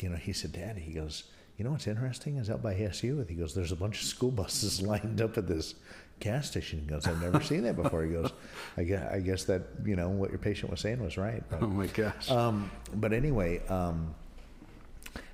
you 0.00 0.10
know, 0.10 0.16
he 0.16 0.32
said, 0.34 0.52
Daddy, 0.52 0.80
he 0.82 0.92
goes, 0.92 1.24
you 1.56 1.64
know 1.64 1.70
what's 1.70 1.86
interesting 1.86 2.36
is 2.36 2.50
out 2.50 2.62
by 2.62 2.74
SU. 2.74 3.18
And 3.20 3.30
he 3.30 3.34
goes, 3.34 3.54
there's 3.54 3.72
a 3.72 3.76
bunch 3.76 4.02
of 4.02 4.06
school 4.08 4.30
buses 4.42 4.82
lined 4.92 5.20
up 5.22 5.38
at 5.38 5.46
this 5.46 5.74
gas 6.20 6.48
station. 6.50 6.80
He 6.80 6.86
goes, 6.86 7.06
I've 7.06 7.20
never 7.20 7.40
seen 7.42 7.62
that 7.64 7.76
before. 7.76 8.02
He 8.04 8.12
goes, 8.12 8.30
I 8.76 8.84
guess, 8.84 9.12
I 9.12 9.20
guess 9.20 9.44
that, 9.44 9.62
you 9.84 9.96
know, 9.96 10.08
what 10.08 10.30
your 10.30 10.38
patient 10.38 10.70
was 10.70 10.80
saying 10.80 11.02
was 11.02 11.16
right. 11.16 11.42
But, 11.50 11.62
Oh 11.62 11.66
my 11.68 11.86
gosh. 11.86 12.30
um, 12.30 12.70
but 12.94 13.12
anyway, 13.12 13.60
um, 13.68 14.14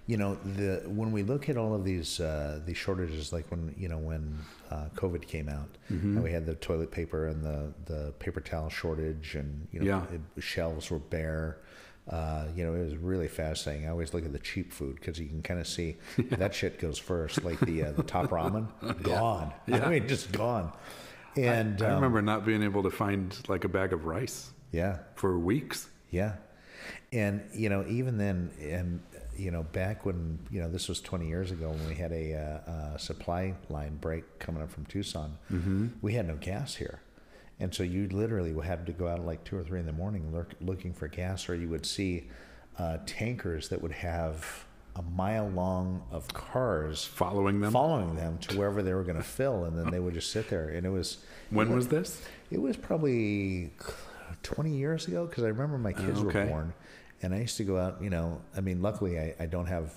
you 0.08 0.16
know, 0.16 0.34
the 0.56 0.82
when 0.86 1.12
we 1.12 1.22
look 1.22 1.48
at 1.48 1.56
all 1.56 1.74
of 1.74 1.84
these 1.84 2.18
uh, 2.18 2.60
these 2.66 2.76
shortages, 2.76 3.32
like 3.32 3.48
when 3.52 3.72
you 3.78 3.88
know 3.88 3.98
when 3.98 4.36
uh, 4.70 4.86
COVID 4.96 5.26
came 5.26 5.48
out, 5.48 5.68
Mm-hmm. 5.92 6.14
and 6.16 6.24
we 6.24 6.32
had 6.32 6.44
the 6.44 6.54
toilet 6.56 6.90
paper 6.90 7.28
and 7.28 7.42
the 7.44 7.72
the 7.86 8.12
paper 8.18 8.40
towel 8.40 8.68
shortage, 8.68 9.36
and 9.36 9.68
you 9.70 9.78
know, 9.80 9.86
Yeah. 9.86 10.16
it, 10.36 10.42
shelves 10.42 10.90
were 10.90 10.98
bare. 10.98 11.58
Uh, 12.10 12.46
you 12.56 12.64
know, 12.64 12.74
it 12.74 12.84
was 12.84 12.96
really 12.96 13.28
fascinating. 13.28 13.86
I 13.86 13.90
always 13.90 14.12
look 14.12 14.24
at 14.24 14.32
the 14.32 14.38
cheap 14.40 14.72
food 14.72 14.96
because 14.96 15.20
you 15.20 15.26
can 15.26 15.40
kind 15.42 15.60
of 15.60 15.68
see 15.68 15.96
that 16.30 16.52
shit 16.54 16.78
goes 16.80 16.98
first, 16.98 17.44
like 17.44 17.60
the 17.60 17.84
uh, 17.84 17.92
the 17.92 18.02
top 18.02 18.30
ramen, 18.30 18.66
gone. 19.02 19.52
Yeah. 19.66 19.86
I 19.86 19.88
mean, 19.88 20.08
just 20.08 20.32
gone. 20.32 20.72
And 21.36 21.80
I 21.80 21.86
um, 21.88 21.94
remember 21.94 22.20
not 22.20 22.44
being 22.44 22.62
able 22.62 22.82
to 22.82 22.90
find 22.90 23.34
like 23.48 23.64
a 23.64 23.68
bag 23.68 23.92
of 23.92 24.04
rice 24.04 24.50
yeah, 24.72 24.98
for 25.14 25.38
weeks. 25.38 25.88
Yeah. 26.10 26.34
And, 27.12 27.42
you 27.54 27.68
know, 27.68 27.84
even 27.88 28.18
then, 28.18 28.50
and, 28.60 29.00
you 29.36 29.50
know, 29.50 29.62
back 29.62 30.04
when, 30.04 30.38
you 30.50 30.60
know, 30.60 30.68
this 30.68 30.88
was 30.88 31.00
20 31.00 31.28
years 31.28 31.50
ago 31.50 31.70
when 31.70 31.86
we 31.86 31.94
had 31.94 32.10
a, 32.12 32.34
uh, 32.34 32.70
uh, 32.70 32.96
supply 32.98 33.54
line 33.70 33.96
break 33.96 34.38
coming 34.38 34.62
up 34.62 34.70
from 34.70 34.84
Tucson, 34.86 35.38
Mm-hmm. 35.52 35.88
we 36.02 36.14
had 36.14 36.26
no 36.26 36.34
gas 36.36 36.74
here. 36.74 37.00
And 37.62 37.72
so 37.72 37.84
you 37.84 38.08
literally 38.08 38.52
would 38.52 38.66
have 38.66 38.84
to 38.86 38.92
go 38.92 39.06
out 39.06 39.20
at 39.20 39.24
like 39.24 39.44
two 39.44 39.56
or 39.56 39.62
three 39.62 39.78
in 39.78 39.86
the 39.86 39.92
morning 39.92 40.32
look, 40.32 40.48
looking 40.60 40.92
for 40.92 41.06
gas, 41.06 41.48
or 41.48 41.54
you 41.54 41.68
would 41.68 41.86
see 41.86 42.28
uh, 42.76 42.98
tankers 43.06 43.68
that 43.68 43.80
would 43.80 43.92
have 43.92 44.66
a 44.96 45.02
mile 45.02 45.48
long 45.48 46.02
of 46.10 46.26
cars 46.34 47.04
Following 47.04 47.60
them. 47.60 47.70
following 47.72 48.16
them 48.16 48.36
to 48.38 48.58
wherever 48.58 48.82
they 48.82 48.92
were 48.92 49.04
going 49.04 49.16
to 49.16 49.22
fill, 49.22 49.64
and 49.64 49.78
then 49.78 49.92
they 49.92 50.00
would 50.00 50.12
just 50.12 50.32
sit 50.32 50.48
there. 50.48 50.70
And 50.70 50.84
it 50.84 50.90
was 50.90 51.18
when 51.50 51.72
was 51.72 51.86
this? 51.86 52.20
it 52.50 52.60
was 52.60 52.76
probably 52.76 53.70
20 54.42 54.76
years 54.76 55.06
ago 55.06 55.26
because 55.26 55.44
I 55.44 55.48
remember 55.48 55.78
my 55.78 55.92
kids 55.92 56.18
okay. 56.20 56.44
were 56.44 56.46
born. 56.46 56.74
And 57.22 57.32
I 57.32 57.38
used 57.38 57.56
to 57.58 57.64
go 57.64 57.78
out, 57.78 58.02
you 58.02 58.10
know, 58.10 58.40
I 58.56 58.60
mean, 58.60 58.82
luckily 58.82 59.20
I, 59.20 59.34
I 59.38 59.46
don't 59.46 59.66
have, 59.66 59.94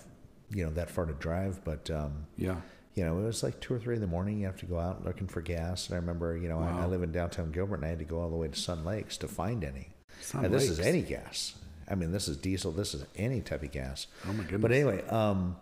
you 0.52 0.64
know, 0.64 0.70
that 0.74 0.92
far 0.92 1.08
to 1.08 1.14
drive, 1.14 1.64
but, 1.66 1.90
um, 1.90 2.28
Yeah. 2.38 2.58
You 2.96 3.04
know, 3.04 3.20
it 3.20 3.24
was 3.24 3.44
like 3.44 3.60
two 3.60 3.74
or 3.74 3.80
three 3.80 3.96
in 3.96 4.02
the 4.02 4.08
morning. 4.08 4.40
You 4.40 4.46
have 4.46 4.58
to 4.58 4.66
go 4.66 4.80
out 4.80 5.06
looking 5.06 5.28
for 5.28 5.42
gas. 5.42 5.88
And 5.88 5.96
I 5.96 6.00
remember, 6.00 6.38
you 6.38 6.48
know, 6.48 6.60
I, 6.60 6.84
I 6.84 6.86
live 6.86 7.04
in 7.04 7.12
downtown 7.12 7.52
Gilbert 7.52 7.76
and 7.76 7.86
I 7.86 7.90
had 7.90 8.00
to 8.00 8.06
go 8.06 8.20
all 8.20 8.30
the 8.30 8.38
way 8.38 8.48
to 8.48 8.56
Sun 8.58 8.86
Lakes 8.86 9.18
to 9.18 9.28
find 9.28 9.64
any. 9.64 9.90
Sun 10.22 10.46
and 10.46 10.54
this 10.54 10.70
is 10.70 10.80
any 10.80 11.02
gas. 11.02 11.56
I 11.90 11.96
mean, 11.96 12.12
this 12.12 12.28
is 12.28 12.38
diesel. 12.38 12.72
This 12.72 12.94
is 12.94 13.06
any 13.16 13.42
type 13.42 13.64
of 13.64 13.72
gas. 13.72 14.08
Oh 14.28 14.34
my 14.34 14.44
goodness. 14.44 14.62
But 14.62 14.72
anyway, 14.72 15.06
um, 15.10 15.58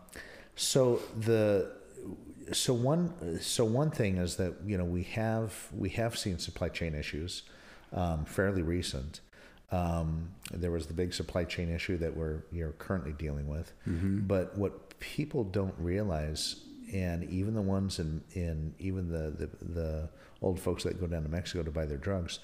so 0.56 1.02
the 1.20 1.72
so 2.52 2.74
one 2.74 3.40
so 3.42 3.66
one 3.66 3.90
thing 3.90 4.18
is 4.18 4.36
that 4.38 4.54
you 4.66 4.78
know 4.78 4.86
we 4.86 5.04
have 5.04 5.68
we 5.75 5.90
have 5.90 6.18
seen 6.18 6.38
supply 6.38 6.70
chain 6.70 6.94
issues 6.94 7.44
um, 7.92 8.25
fairly 8.25 8.62
recent. 8.62 9.22
Um, 9.72 10.30
there 10.52 10.70
was 10.72 10.86
the 10.86 10.94
big 10.94 11.13
supply 11.13 11.46
chain 11.46 11.70
issue 11.70 11.98
that 11.98 12.16
we're 12.16 12.44
you're 12.52 12.74
currently 12.74 13.13
dealing 13.13 13.48
with, 13.48 13.74
but 14.28 14.56
what 14.58 15.00
people 15.00 15.44
don't 15.44 15.74
realize, 15.80 16.58
and 16.93 17.23
even 17.29 17.53
the 17.53 17.62
ones 17.62 18.00
in, 18.00 18.23
in 18.33 18.75
even 18.79 19.09
the, 19.09 19.31
the 19.31 19.65
the 19.65 20.09
old 20.41 20.59
folks 20.59 20.83
that 20.83 21.00
go 21.00 21.07
down 21.07 21.23
to 21.23 21.29
Mexico 21.29 21.63
to 21.63 21.71
buy 21.71 21.85
their 21.85 21.97
drugs, 21.97 22.39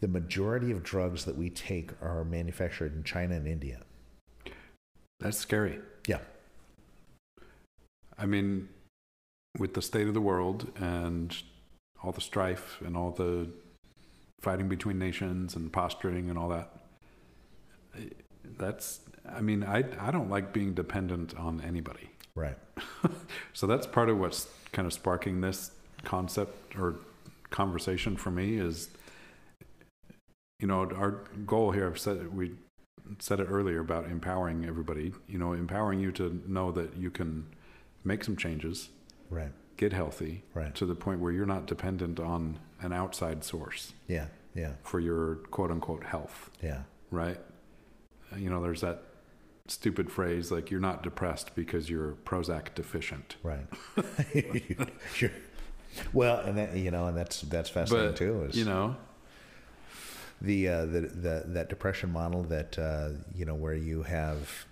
the 0.00 0.08
majority 0.08 0.70
of 0.70 0.82
drugs 0.82 1.24
that 1.24 1.36
we 1.36 1.50
take 1.50 1.90
are 2.00 2.24
manufactured 2.24 2.94
in 2.94 3.02
China 3.02 3.34
and 3.34 3.46
India. 3.46 3.80
That's 5.20 5.38
scary. 5.38 5.78
Yeah, 6.06 6.18
I 8.18 8.26
mean, 8.26 8.68
with 9.58 9.74
the 9.74 9.82
state 9.82 10.06
of 10.06 10.14
the 10.14 10.20
world 10.20 10.70
and 10.76 11.36
all 12.02 12.12
the 12.12 12.20
strife 12.20 12.80
and 12.84 12.96
all 12.96 13.10
the 13.10 13.48
fighting 14.40 14.68
between 14.68 14.98
nations 14.98 15.56
and 15.56 15.72
posturing 15.72 16.30
and 16.30 16.38
all 16.38 16.48
that, 16.48 16.70
that's, 18.58 19.00
I 19.28 19.40
mean, 19.40 19.64
I, 19.64 19.84
I 20.00 20.10
don't 20.10 20.30
like 20.30 20.52
being 20.52 20.72
dependent 20.74 21.36
on 21.36 21.60
anybody. 21.60 22.10
Right. 22.34 22.56
So 23.54 23.66
that's 23.66 23.86
part 23.86 24.08
of 24.08 24.18
what's 24.18 24.48
kind 24.72 24.86
of 24.86 24.92
sparking 24.92 25.40
this 25.40 25.72
concept 26.04 26.74
or 26.76 26.96
conversation 27.50 28.16
for 28.16 28.30
me 28.30 28.56
is, 28.56 28.88
you 30.58 30.66
know, 30.66 30.90
our 30.90 31.20
goal 31.46 31.70
here, 31.72 31.86
I've 31.86 31.98
said, 31.98 32.34
we 32.34 32.52
said 33.18 33.40
it 33.40 33.44
earlier 33.50 33.80
about 33.80 34.06
empowering 34.06 34.64
everybody, 34.64 35.12
you 35.28 35.38
know, 35.38 35.52
empowering 35.52 36.00
you 36.00 36.12
to 36.12 36.40
know 36.46 36.72
that 36.72 36.96
you 36.96 37.10
can 37.10 37.46
make 38.04 38.24
some 38.24 38.36
changes, 38.36 38.88
Right. 39.30 39.52
get 39.76 39.92
healthy 39.92 40.44
Right. 40.54 40.74
to 40.76 40.86
the 40.86 40.94
point 40.94 41.20
where 41.20 41.32
you're 41.32 41.46
not 41.46 41.66
dependent 41.66 42.18
on 42.18 42.58
an 42.80 42.92
outside 42.92 43.44
source 43.44 43.92
Yeah. 44.08 44.28
Yeah. 44.54 44.74
for 44.82 44.98
your 44.98 45.36
quote 45.50 45.70
unquote 45.70 46.04
health, 46.04 46.50
Yeah. 46.62 46.82
right? 47.10 47.38
You 48.36 48.48
know, 48.50 48.62
there's 48.62 48.80
that 48.80 49.02
stupid 49.68 50.10
phrase 50.10 50.50
like 50.50 50.70
you're 50.70 50.80
not 50.80 51.02
depressed 51.02 51.54
because 51.54 51.88
you're 51.88 52.12
Prozac 52.24 52.74
deficient. 52.74 53.36
Right. 53.42 53.66
sure. 55.14 55.30
Well, 56.12 56.38
and 56.40 56.56
that 56.58 56.74
you 56.76 56.90
know, 56.90 57.06
and 57.06 57.16
that's 57.16 57.42
that's 57.42 57.68
fascinating 57.70 58.10
But, 58.10 58.16
too. 58.16 58.42
Is 58.48 58.56
you 58.56 58.64
know, 58.64 58.96
the, 60.40 60.68
uh, 60.68 60.86
the 60.86 61.00
the 61.02 61.42
that 61.48 61.68
depression 61.68 62.10
model 62.10 62.42
that 62.44 62.78
uh, 62.78 63.10
you 63.34 63.44
know 63.44 63.54
where 63.54 63.74
you 63.74 64.02
have 64.02 64.66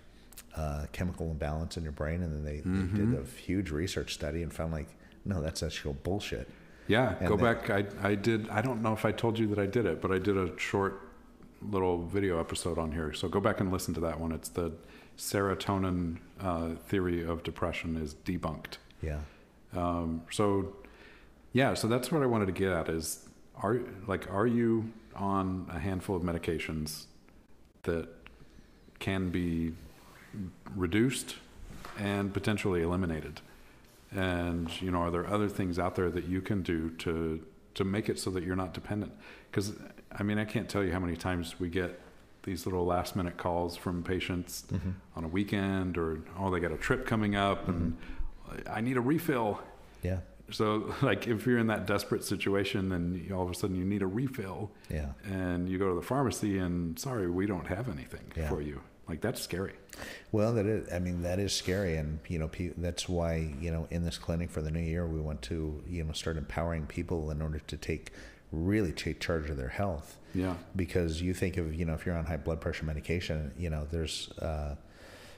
uh, 0.55 0.85
chemical 0.91 1.29
imbalance 1.31 1.77
in 1.77 1.83
your 1.83 1.91
brain, 1.93 2.21
and 2.23 2.33
then 2.33 2.43
they, 2.43 2.57
Mm-hmm. 2.57 2.97
they 2.97 3.05
did 3.17 3.21
a 3.21 3.25
huge 3.39 3.69
research 3.71 4.13
study 4.13 4.43
and 4.43 4.51
found 4.53 4.73
like, 4.73 4.87
no, 5.23 5.41
that's 5.41 5.63
actual 5.63 5.93
bullshit. 5.93 6.49
Yeah, 6.87 7.15
And 7.19 7.27
go 7.29 7.37
the- 7.37 7.43
back. 7.43 7.69
I 7.69 7.85
I 8.01 8.15
did. 8.15 8.49
I 8.49 8.61
don't 8.61 8.81
know 8.81 8.93
if 8.93 9.05
I 9.05 9.11
told 9.11 9.37
you 9.39 9.47
that 9.47 9.59
I 9.59 9.65
did 9.67 9.85
it, 9.85 10.01
but 10.01 10.11
I 10.11 10.17
did 10.17 10.35
a 10.37 10.57
short 10.59 10.99
little 11.69 12.05
video 12.05 12.39
episode 12.39 12.77
on 12.77 12.91
here. 12.91 13.13
So 13.13 13.27
go 13.27 13.39
back 13.39 13.59
and 13.59 13.71
listen 13.71 13.93
to 13.95 13.99
that 14.01 14.19
one. 14.19 14.31
It's 14.31 14.49
the 14.49 14.71
serotonin 15.17 16.17
uh, 16.39 16.69
theory 16.87 17.23
of 17.23 17.43
depression 17.43 17.95
is 17.97 18.15
debunked, 18.15 18.77
Yeah. 19.01 19.19
Um, 19.73 20.23
so, 20.31 20.75
yeah, 21.53 21.73
so 21.75 21.87
that's 21.87 22.11
what 22.11 22.23
I 22.23 22.25
wanted 22.25 22.47
to 22.47 22.51
get 22.51 22.71
at 22.71 22.89
is 22.89 23.27
are 23.61 23.79
like 24.07 24.31
are 24.31 24.47
you 24.47 24.91
on 25.15 25.69
a 25.71 25.79
handful 25.79 26.15
of 26.15 26.23
medications 26.23 27.05
that 27.83 28.09
can 28.99 29.29
be 29.29 29.73
reduced 30.75 31.35
and 31.97 32.33
potentially 32.33 32.81
eliminated? 32.81 33.41
And 34.11 34.69
you 34.81 34.91
know, 34.91 34.99
are 34.99 35.11
there 35.11 35.27
other 35.27 35.47
things 35.47 35.79
out 35.79 35.95
there 35.95 36.09
that 36.09 36.25
you 36.25 36.41
can 36.41 36.63
do 36.63 36.89
to 36.99 37.45
to 37.75 37.83
make 37.83 38.09
it 38.09 38.19
so 38.19 38.29
that 38.31 38.43
you're 38.43 38.55
not 38.55 38.73
dependent? 38.73 39.13
Because 39.49 39.73
I 40.17 40.23
mean, 40.23 40.37
I 40.37 40.45
can't 40.45 40.69
tell 40.69 40.83
you 40.83 40.91
how 40.91 40.99
many 40.99 41.15
times 41.15 41.59
we 41.59 41.69
get 41.69 41.99
these 42.43 42.65
little 42.65 42.85
last 42.85 43.15
minute 43.15 43.37
calls 43.37 43.77
from 43.77 44.03
patients 44.03 44.63
mm-hmm. 44.71 44.91
on 45.15 45.23
a 45.23 45.27
weekend 45.27 45.97
or 45.97 46.21
oh 46.39 46.49
they 46.49 46.59
got 46.59 46.71
a 46.71 46.77
trip 46.77 47.05
coming 47.05 47.35
up 47.35 47.67
mm-hmm. 47.67 47.71
and 47.71 47.97
I 48.67 48.81
need 48.81 48.97
a 48.97 49.01
refill. 49.01 49.61
Yeah. 50.01 50.19
So 50.49 50.93
like 51.01 51.27
if 51.27 51.45
you're 51.45 51.59
in 51.59 51.67
that 51.67 51.85
desperate 51.85 52.23
situation 52.23 52.89
then 52.89 53.29
all 53.33 53.43
of 53.43 53.49
a 53.49 53.53
sudden 53.53 53.75
you 53.75 53.85
need 53.85 54.01
a 54.01 54.07
refill. 54.07 54.71
Yeah. 54.89 55.11
And 55.23 55.69
you 55.69 55.77
go 55.77 55.89
to 55.89 55.95
the 55.95 56.01
pharmacy 56.01 56.57
and 56.57 56.97
sorry 56.97 57.29
we 57.29 57.45
don't 57.45 57.67
have 57.67 57.89
anything 57.89 58.31
yeah. 58.35 58.49
for 58.49 58.61
you. 58.61 58.81
Like 59.07 59.21
that's 59.21 59.41
scary. 59.41 59.73
Well, 60.31 60.53
that 60.53 60.65
is. 60.65 60.91
I 60.93 60.99
mean, 60.99 61.23
that 61.23 61.37
is 61.37 61.53
scary, 61.53 61.97
and 61.97 62.19
you 62.29 62.39
know, 62.39 62.49
that's 62.77 63.09
why 63.09 63.53
you 63.59 63.69
know, 63.69 63.85
in 63.89 64.05
this 64.05 64.17
clinic 64.17 64.49
for 64.49 64.61
the 64.61 64.71
new 64.71 64.79
year, 64.79 65.05
we 65.05 65.19
want 65.19 65.41
to 65.43 65.83
you 65.85 66.05
know 66.05 66.13
start 66.13 66.37
empowering 66.37 66.85
people 66.85 67.29
in 67.29 67.41
order 67.41 67.59
to 67.59 67.75
take 67.75 68.13
really 68.51 68.91
take 68.91 69.19
charge 69.19 69.49
of 69.49 69.57
their 69.57 69.69
health. 69.69 70.17
Yeah. 70.33 70.55
Because 70.75 71.21
you 71.21 71.33
think 71.33 71.57
of, 71.57 71.73
you 71.73 71.85
know, 71.85 71.93
if 71.93 72.05
you're 72.05 72.17
on 72.17 72.25
high 72.25 72.37
blood 72.37 72.61
pressure 72.61 72.85
medication, 72.85 73.53
you 73.57 73.69
know, 73.69 73.87
there's 73.89 74.31
uh, 74.39 74.75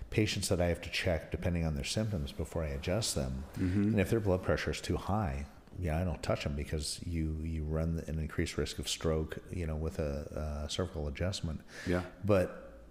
patients 0.10 0.50
that 0.50 0.62
I 0.62 0.68
have 0.68 0.82
to 0.82 0.90
check 0.90 1.32
depending 1.32 1.66
on 1.66 1.76
their 1.76 1.84
symptoms 1.84 2.32
before 2.32 2.64
I 2.64 2.70
adjust 2.70 3.16
them. 3.16 3.44
Mm-hmm. 3.60 3.84
And 3.84 4.00
if 4.00 4.10
their 4.10 4.20
blood 4.20 4.44
pressure 4.44 4.72
is 4.72 4.82
too 4.82 4.98
high, 4.98 5.46
yeah, 5.80 6.00
I 6.00 6.04
don't 6.04 6.22
touch 6.22 6.44
them 6.44 6.56
because 6.56 7.00
you, 7.06 7.36
you 7.44 7.64
run 7.64 8.04
an 8.08 8.20
increased 8.20 8.58
risk 8.58 8.78
of 8.78 8.88
stroke, 8.88 9.40
you 9.52 9.66
know, 9.66 9.76
with 9.76 9.98
a, 9.98 10.64
a 10.66 10.70
cervical 10.70 11.08
adjustment. 11.08 11.62
Yeah. 11.88 12.02
But, 12.24 12.82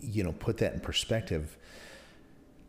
you 0.00 0.24
know, 0.24 0.32
put 0.32 0.56
that 0.58 0.74
in 0.74 0.80
perspective 0.80 1.56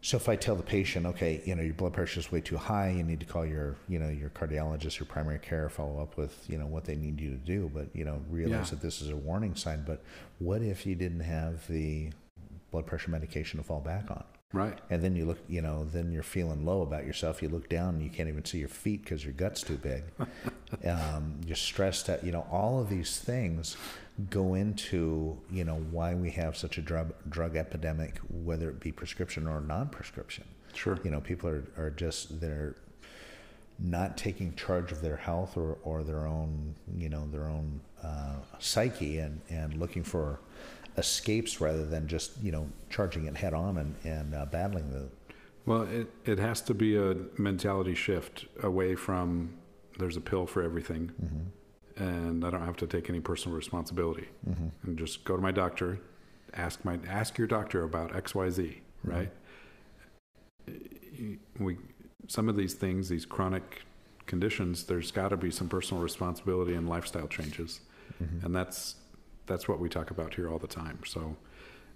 so 0.04 0.18
if 0.18 0.28
I 0.28 0.36
tell 0.36 0.56
the 0.56 0.64
patient, 0.64 1.06
okay, 1.06 1.42
you 1.46 1.54
know, 1.54 1.62
your 1.62 1.76
blood 1.76 1.94
pressure 1.94 2.20
is 2.20 2.32
way 2.32 2.42
too 2.42 2.58
high, 2.58 2.90
you 2.90 3.04
need 3.04 3.20
to 3.20 3.26
call 3.26 3.46
your, 3.46 3.76
you 3.88 4.00
know, 4.00 4.10
your 4.10 4.30
cardiologist, 4.30 5.00
your 5.00 5.06
primary 5.06 5.38
care, 5.38 5.70
follow 5.70 6.02
up 6.02 6.18
with, 6.18 6.44
you 6.50 6.58
know, 6.58 6.66
what 6.66 6.86
they 6.86 6.96
need 6.96 7.22
you 7.22 7.30
to 7.30 7.38
do, 7.38 7.70
but 7.72 7.88
you 7.94 8.04
know, 8.04 8.20
realize 8.30 8.68
yeah. 8.68 8.70
that 8.72 8.82
this 8.82 9.02
is 9.02 9.10
a 9.10 9.16
warning 9.16 9.56
sign. 9.56 9.84
But 9.86 10.02
what 10.40 10.64
if 10.64 10.88
you 10.88 10.96
didn't 10.96 11.20
have 11.20 11.68
the 11.68 12.10
blood 12.72 12.88
pressure 12.88 13.12
medication 13.12 13.60
to 13.60 13.64
fall 13.64 13.80
back 13.80 14.10
on? 14.10 14.24
Right. 14.54 14.80
And 14.90 15.04
then 15.04 15.16
you 15.16 15.26
look, 15.26 15.40
you 15.48 15.62
know, 15.62 15.86
then 15.86 16.12
you're 16.12 16.24
feeling 16.24 16.66
low 16.66 16.82
about 16.82 17.06
yourself. 17.06 17.42
You 17.42 17.50
look 17.50 17.70
down 17.70 17.96
and 17.96 18.04
you 18.04 18.10
can't 18.10 18.28
even 18.28 18.44
see 18.44 18.58
your 18.58 18.68
feet 18.68 19.04
because 19.04 19.24
your 19.24 19.34
gut's 19.34 19.62
too 19.62 19.78
big. 19.78 20.04
um, 20.86 21.40
you're 21.46 21.56
stressed 21.56 22.10
out. 22.10 22.24
You 22.24 22.32
know, 22.32 22.46
all 22.52 22.82
of 22.82 22.90
these 22.90 23.20
things 23.20 23.78
go 24.30 24.54
into 24.54 25.38
you 25.50 25.64
know 25.64 25.86
why 25.92 26.14
we 26.14 26.30
have 26.32 26.58
such 26.58 26.78
a 26.78 26.82
drug 26.82 27.14
drug 27.30 27.56
epidemic, 27.56 28.20
whether 28.30 28.70
it 28.70 28.80
be 28.80 28.92
prescription 28.92 29.48
or 29.48 29.62
non-prescription. 29.62 30.46
Sure. 30.74 31.00
You 31.04 31.12
know, 31.12 31.22
people 31.22 31.50
are 31.50 31.64
are 31.78 31.90
just 31.90 32.40
they're 32.40 32.76
not 33.80 34.16
taking 34.18 34.54
charge 34.56 34.92
of 34.92 35.02
their 35.02 35.16
health 35.16 35.58
or, 35.58 35.78
or 35.84 36.04
their 36.04 36.28
own 36.28 36.76
you 36.96 37.10
know 37.10 37.28
their 37.32 37.48
own 37.48 37.82
uh, 38.04 38.36
psyche 38.60 39.20
and 39.20 39.42
and 39.50 39.76
looking 39.76 40.04
for 40.04 40.40
escapes 40.98 41.62
rather 41.62 41.86
than 41.86 42.08
just 42.08 42.32
you 42.42 42.52
know 42.52 42.68
charging 42.90 43.26
it 43.26 43.36
head 43.38 43.54
on 43.54 43.78
and 43.78 43.96
and 44.04 44.36
uh, 44.36 44.46
battling 44.46 44.90
the. 44.92 45.08
Well, 45.66 45.84
it 45.84 46.12
it 46.26 46.40
has 46.40 46.62
to 46.62 46.74
be 46.74 46.98
a 46.98 47.16
mentality 47.38 47.96
shift 47.96 48.46
away 48.62 48.96
from 48.96 49.54
there's 49.98 50.18
a 50.18 50.22
pill 50.22 50.48
for 50.48 50.64
everything. 50.64 51.12
Mm-hmm 51.24 51.50
and 52.02 52.44
I 52.44 52.50
don't 52.50 52.66
have 52.66 52.78
to 52.78 52.88
take 52.88 53.10
any 53.10 53.20
personal 53.20 53.56
responsibility. 53.56 54.28
Mm-hmm. 54.50 54.68
And 54.84 54.98
just 54.98 55.24
go 55.24 55.36
to 55.36 55.42
my 55.42 55.52
doctor, 55.52 56.00
ask 56.54 56.84
my 56.84 56.98
ask 57.08 57.38
your 57.38 57.48
doctor 57.48 57.84
about 57.84 58.16
X 58.16 58.34
Y 58.34 58.50
Z. 58.50 58.64
Mm-hmm. 58.64 59.12
Right? 59.12 59.32
We 61.60 61.78
some 62.28 62.50
of 62.50 62.56
these 62.56 62.74
things, 62.74 63.10
these 63.10 63.26
chronic 63.26 63.84
conditions, 64.26 64.86
there's 64.86 65.12
got 65.12 65.30
to 65.30 65.38
be 65.38 65.52
some 65.52 65.70
personal 65.70 66.02
responsibility 66.02 66.74
and 66.74 66.90
lifestyle 66.90 67.28
changes, 67.28 67.82
mm-hmm. 68.22 68.46
and 68.46 68.56
that's 68.56 68.96
that's 69.46 69.68
what 69.68 69.80
we 69.80 69.88
talk 69.90 70.12
about 70.12 70.34
here 70.34 70.50
all 70.50 70.60
the 70.60 70.68
time. 70.68 71.00
So. 71.06 71.36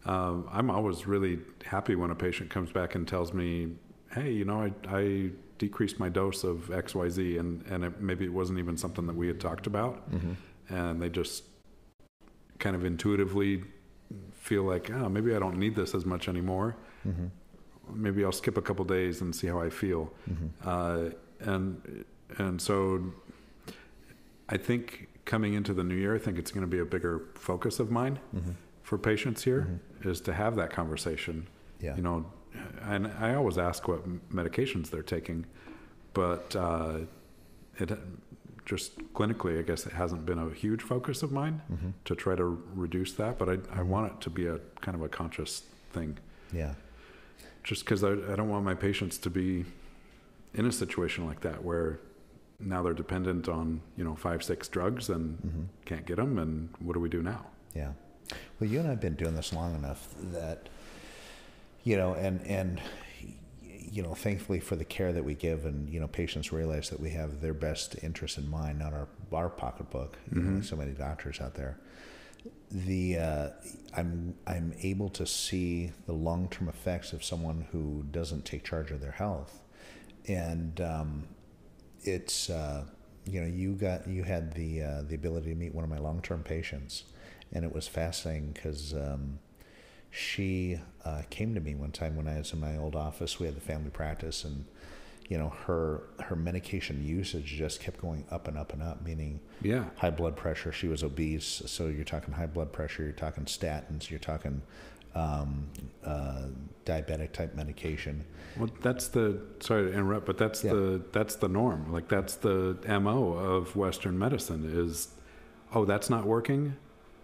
Um, 0.07 0.47
I'm 0.51 0.69
always 0.69 1.07
really 1.07 1.39
happy 1.65 1.95
when 1.95 2.11
a 2.11 2.15
patient 2.15 2.51
comes 2.51 2.71
back 2.71 2.93
and 2.93 3.07
tells 3.07 3.33
me, 3.33 3.71
"Hey, 4.13 4.31
you 4.33 4.45
know, 4.45 4.61
I, 4.61 4.71
I 4.87 5.31
decreased 5.57 5.99
my 5.99 6.09
dose 6.09 6.43
of 6.43 6.71
X, 6.71 6.95
Y, 6.95 7.09
Z, 7.09 7.37
and 7.37 7.65
and 7.67 7.83
it, 7.85 8.01
maybe 8.01 8.25
it 8.25 8.33
wasn't 8.33 8.59
even 8.59 8.77
something 8.77 9.07
that 9.07 9.15
we 9.15 9.27
had 9.27 9.39
talked 9.39 9.67
about, 9.67 10.11
mm-hmm. 10.11 10.33
and 10.73 11.01
they 11.01 11.09
just 11.09 11.43
kind 12.59 12.75
of 12.75 12.85
intuitively 12.85 13.63
feel 14.33 14.63
like, 14.63 14.89
oh, 14.91 15.09
maybe 15.09 15.35
I 15.35 15.39
don't 15.39 15.57
need 15.57 15.75
this 15.75 15.95
as 15.95 16.05
much 16.05 16.27
anymore. 16.29 16.77
Mm-hmm. 17.07 17.27
Maybe 17.93 18.23
I'll 18.23 18.31
skip 18.31 18.57
a 18.57 18.61
couple 18.61 18.85
days 18.85 19.21
and 19.21 19.35
see 19.35 19.47
how 19.47 19.59
I 19.61 19.69
feel, 19.69 20.11
mm-hmm. 20.29 20.47
uh, 20.63 21.09
and 21.39 22.05
and 22.37 22.61
so 22.61 23.13
I 24.49 24.57
think 24.57 25.09
coming 25.25 25.53
into 25.53 25.73
the 25.73 25.83
new 25.83 25.95
year, 25.95 26.15
I 26.15 26.19
think 26.19 26.37
it's 26.37 26.51
going 26.51 26.61
to 26.61 26.67
be 26.67 26.79
a 26.79 26.85
bigger 26.85 27.23
focus 27.35 27.79
of 27.79 27.91
mine 27.91 28.19
mm-hmm. 28.35 28.51
for 28.83 28.97
patients 28.97 29.43
here 29.43 29.61
mm-hmm. 29.61 30.09
is 30.09 30.21
to 30.21 30.33
have 30.33 30.55
that 30.55 30.69
conversation. 30.69 31.47
Yeah. 31.79 31.95
You 31.95 32.03
know, 32.03 32.25
and 32.83 33.07
I 33.19 33.35
always 33.35 33.57
ask 33.57 33.87
what 33.87 34.07
medications 34.29 34.89
they're 34.89 35.03
taking, 35.03 35.45
but 36.13 36.55
uh, 36.55 36.99
it 37.77 37.91
just 38.65 38.97
clinically, 39.13 39.59
I 39.59 39.61
guess 39.61 39.85
it 39.85 39.93
hasn't 39.93 40.25
been 40.25 40.39
a 40.39 40.49
huge 40.49 40.81
focus 40.81 41.23
of 41.23 41.31
mine 41.31 41.61
mm-hmm. 41.71 41.89
to 42.05 42.15
try 42.15 42.35
to 42.35 42.61
reduce 42.73 43.13
that. 43.13 43.37
But 43.37 43.49
I, 43.49 43.57
I 43.79 43.81
want 43.83 44.11
it 44.11 44.21
to 44.21 44.29
be 44.29 44.47
a 44.47 44.59
kind 44.81 44.95
of 44.95 45.01
a 45.01 45.09
conscious 45.09 45.63
thing. 45.91 46.17
Yeah. 46.51 46.73
Just 47.63 47.85
because 47.85 48.03
I, 48.03 48.11
I 48.11 48.35
don't 48.35 48.49
want 48.49 48.65
my 48.65 48.75
patients 48.75 49.17
to 49.19 49.29
be 49.29 49.65
in 50.53 50.65
a 50.65 50.71
situation 50.71 51.25
like 51.25 51.41
that 51.41 51.63
where 51.63 51.99
now 52.59 52.81
they're 52.81 52.93
dependent 52.93 53.49
on 53.49 53.81
you 53.97 54.03
know 54.03 54.15
five 54.15 54.43
six 54.43 54.67
drugs 54.67 55.09
and 55.09 55.37
mm-hmm. 55.39 55.63
can't 55.83 56.05
get 56.05 56.15
them 56.15 56.37
and 56.37 56.69
what 56.79 56.93
do 56.93 56.99
we 56.99 57.09
do 57.09 57.21
now 57.21 57.45
yeah 57.75 57.91
well 58.59 58.69
you 58.69 58.79
and 58.79 58.89
i've 58.89 59.01
been 59.01 59.15
doing 59.15 59.35
this 59.35 59.51
long 59.51 59.75
enough 59.75 60.07
that 60.31 60.69
you 61.85 61.95
know, 61.95 62.15
and 62.15 62.45
and 62.45 62.81
you 63.61 64.03
know, 64.03 64.13
thankfully 64.13 64.59
for 64.59 64.75
the 64.75 64.83
care 64.83 65.13
that 65.13 65.23
we 65.23 65.35
give, 65.35 65.63
and 65.63 65.89
you 65.89 66.01
know, 66.01 66.07
patients 66.07 66.51
realize 66.51 66.89
that 66.89 66.99
we 66.99 67.11
have 67.11 67.39
their 67.39 67.53
best 67.53 67.95
interest 68.03 68.37
in 68.37 68.49
mind, 68.49 68.79
not 68.79 68.91
our 68.91 69.07
our 69.31 69.49
pocketbook. 69.49 70.17
Mm-hmm. 70.29 70.55
Know, 70.55 70.61
so 70.61 70.75
many 70.75 70.91
doctors 70.91 71.39
out 71.39 71.53
there. 71.53 71.79
The 72.71 73.17
uh, 73.17 73.49
I'm 73.95 74.35
I'm 74.45 74.73
able 74.81 75.09
to 75.09 75.25
see 75.25 75.91
the 76.07 76.13
long 76.13 76.49
term 76.49 76.67
effects 76.67 77.13
of 77.13 77.23
someone 77.23 77.67
who 77.71 78.03
doesn't 78.11 78.43
take 78.43 78.65
charge 78.65 78.91
of 78.91 78.99
their 78.99 79.11
health, 79.11 79.61
and 80.27 80.81
um, 80.81 81.27
it's 82.01 82.49
uh, 82.49 82.83
you 83.25 83.39
know 83.39 83.47
you 83.47 83.73
got 83.73 84.07
you 84.07 84.23
had 84.23 84.55
the 84.55 84.81
uh, 84.81 85.01
the 85.03 85.15
ability 85.15 85.49
to 85.51 85.55
meet 85.55 85.73
one 85.73 85.83
of 85.83 85.89
my 85.89 85.99
long 85.99 86.21
term 86.21 86.41
patients, 86.41 87.03
and 87.53 87.63
it 87.63 87.71
was 87.71 87.87
fascinating 87.87 88.51
because. 88.51 88.93
Um, 88.95 89.39
she 90.15 90.79
uh, 91.03 91.23
came 91.29 91.53
to 91.55 91.59
me 91.59 91.75
one 91.75 91.91
time 91.91 92.15
when 92.15 92.25
I 92.25 92.37
was 92.37 92.53
in 92.53 92.59
my 92.61 92.77
old 92.77 92.95
office. 92.95 93.37
We 93.37 93.47
had 93.47 93.55
the 93.55 93.61
family 93.61 93.89
practice, 93.89 94.45
and 94.45 94.63
you 95.27 95.37
know 95.37 95.49
her 95.65 96.03
her 96.21 96.37
medication 96.37 97.05
usage 97.05 97.45
just 97.45 97.81
kept 97.81 97.99
going 97.99 98.23
up 98.31 98.47
and 98.47 98.57
up 98.57 98.71
and 98.71 98.81
up. 98.81 99.03
Meaning, 99.03 99.41
yeah, 99.61 99.85
high 99.97 100.11
blood 100.11 100.37
pressure. 100.37 100.71
She 100.71 100.87
was 100.87 101.03
obese, 101.03 101.61
so 101.65 101.87
you're 101.87 102.05
talking 102.05 102.33
high 102.33 102.45
blood 102.45 102.71
pressure. 102.71 103.03
You're 103.03 103.11
talking 103.11 103.43
statins. 103.43 104.09
You're 104.09 104.19
talking 104.19 104.61
um, 105.15 105.67
uh, 106.05 106.43
diabetic 106.85 107.33
type 107.33 107.53
medication. 107.53 108.23
Well, 108.57 108.69
that's 108.81 109.09
the 109.09 109.41
sorry 109.59 109.91
to 109.91 109.93
interrupt, 109.93 110.25
but 110.25 110.37
that's 110.37 110.63
yeah. 110.63 110.71
the 110.71 111.01
that's 111.11 111.35
the 111.35 111.49
norm. 111.49 111.91
Like 111.91 112.07
that's 112.07 112.35
the 112.35 112.77
mo 112.87 113.33
of 113.33 113.75
Western 113.75 114.17
medicine 114.17 114.63
is, 114.65 115.09
oh, 115.73 115.83
that's 115.83 116.09
not 116.09 116.25
working. 116.25 116.77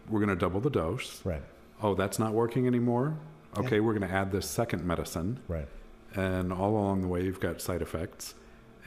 We're 0.09 0.19
going 0.19 0.29
to 0.29 0.35
double 0.35 0.59
the 0.59 0.69
dose. 0.69 1.21
Right 1.23 1.43
oh, 1.81 1.95
that's 1.95 2.19
not 2.19 2.33
working 2.33 2.67
anymore. 2.67 3.17
Okay, 3.57 3.75
yeah. 3.75 3.81
we're 3.81 3.93
going 3.93 4.07
to 4.07 4.13
add 4.13 4.31
this 4.31 4.49
second 4.49 4.85
medicine. 4.85 5.39
Right. 5.47 5.67
And 6.13 6.51
all 6.51 6.71
along 6.71 7.01
the 7.01 7.07
way, 7.07 7.23
you've 7.23 7.39
got 7.39 7.61
side 7.61 7.81
effects, 7.81 8.35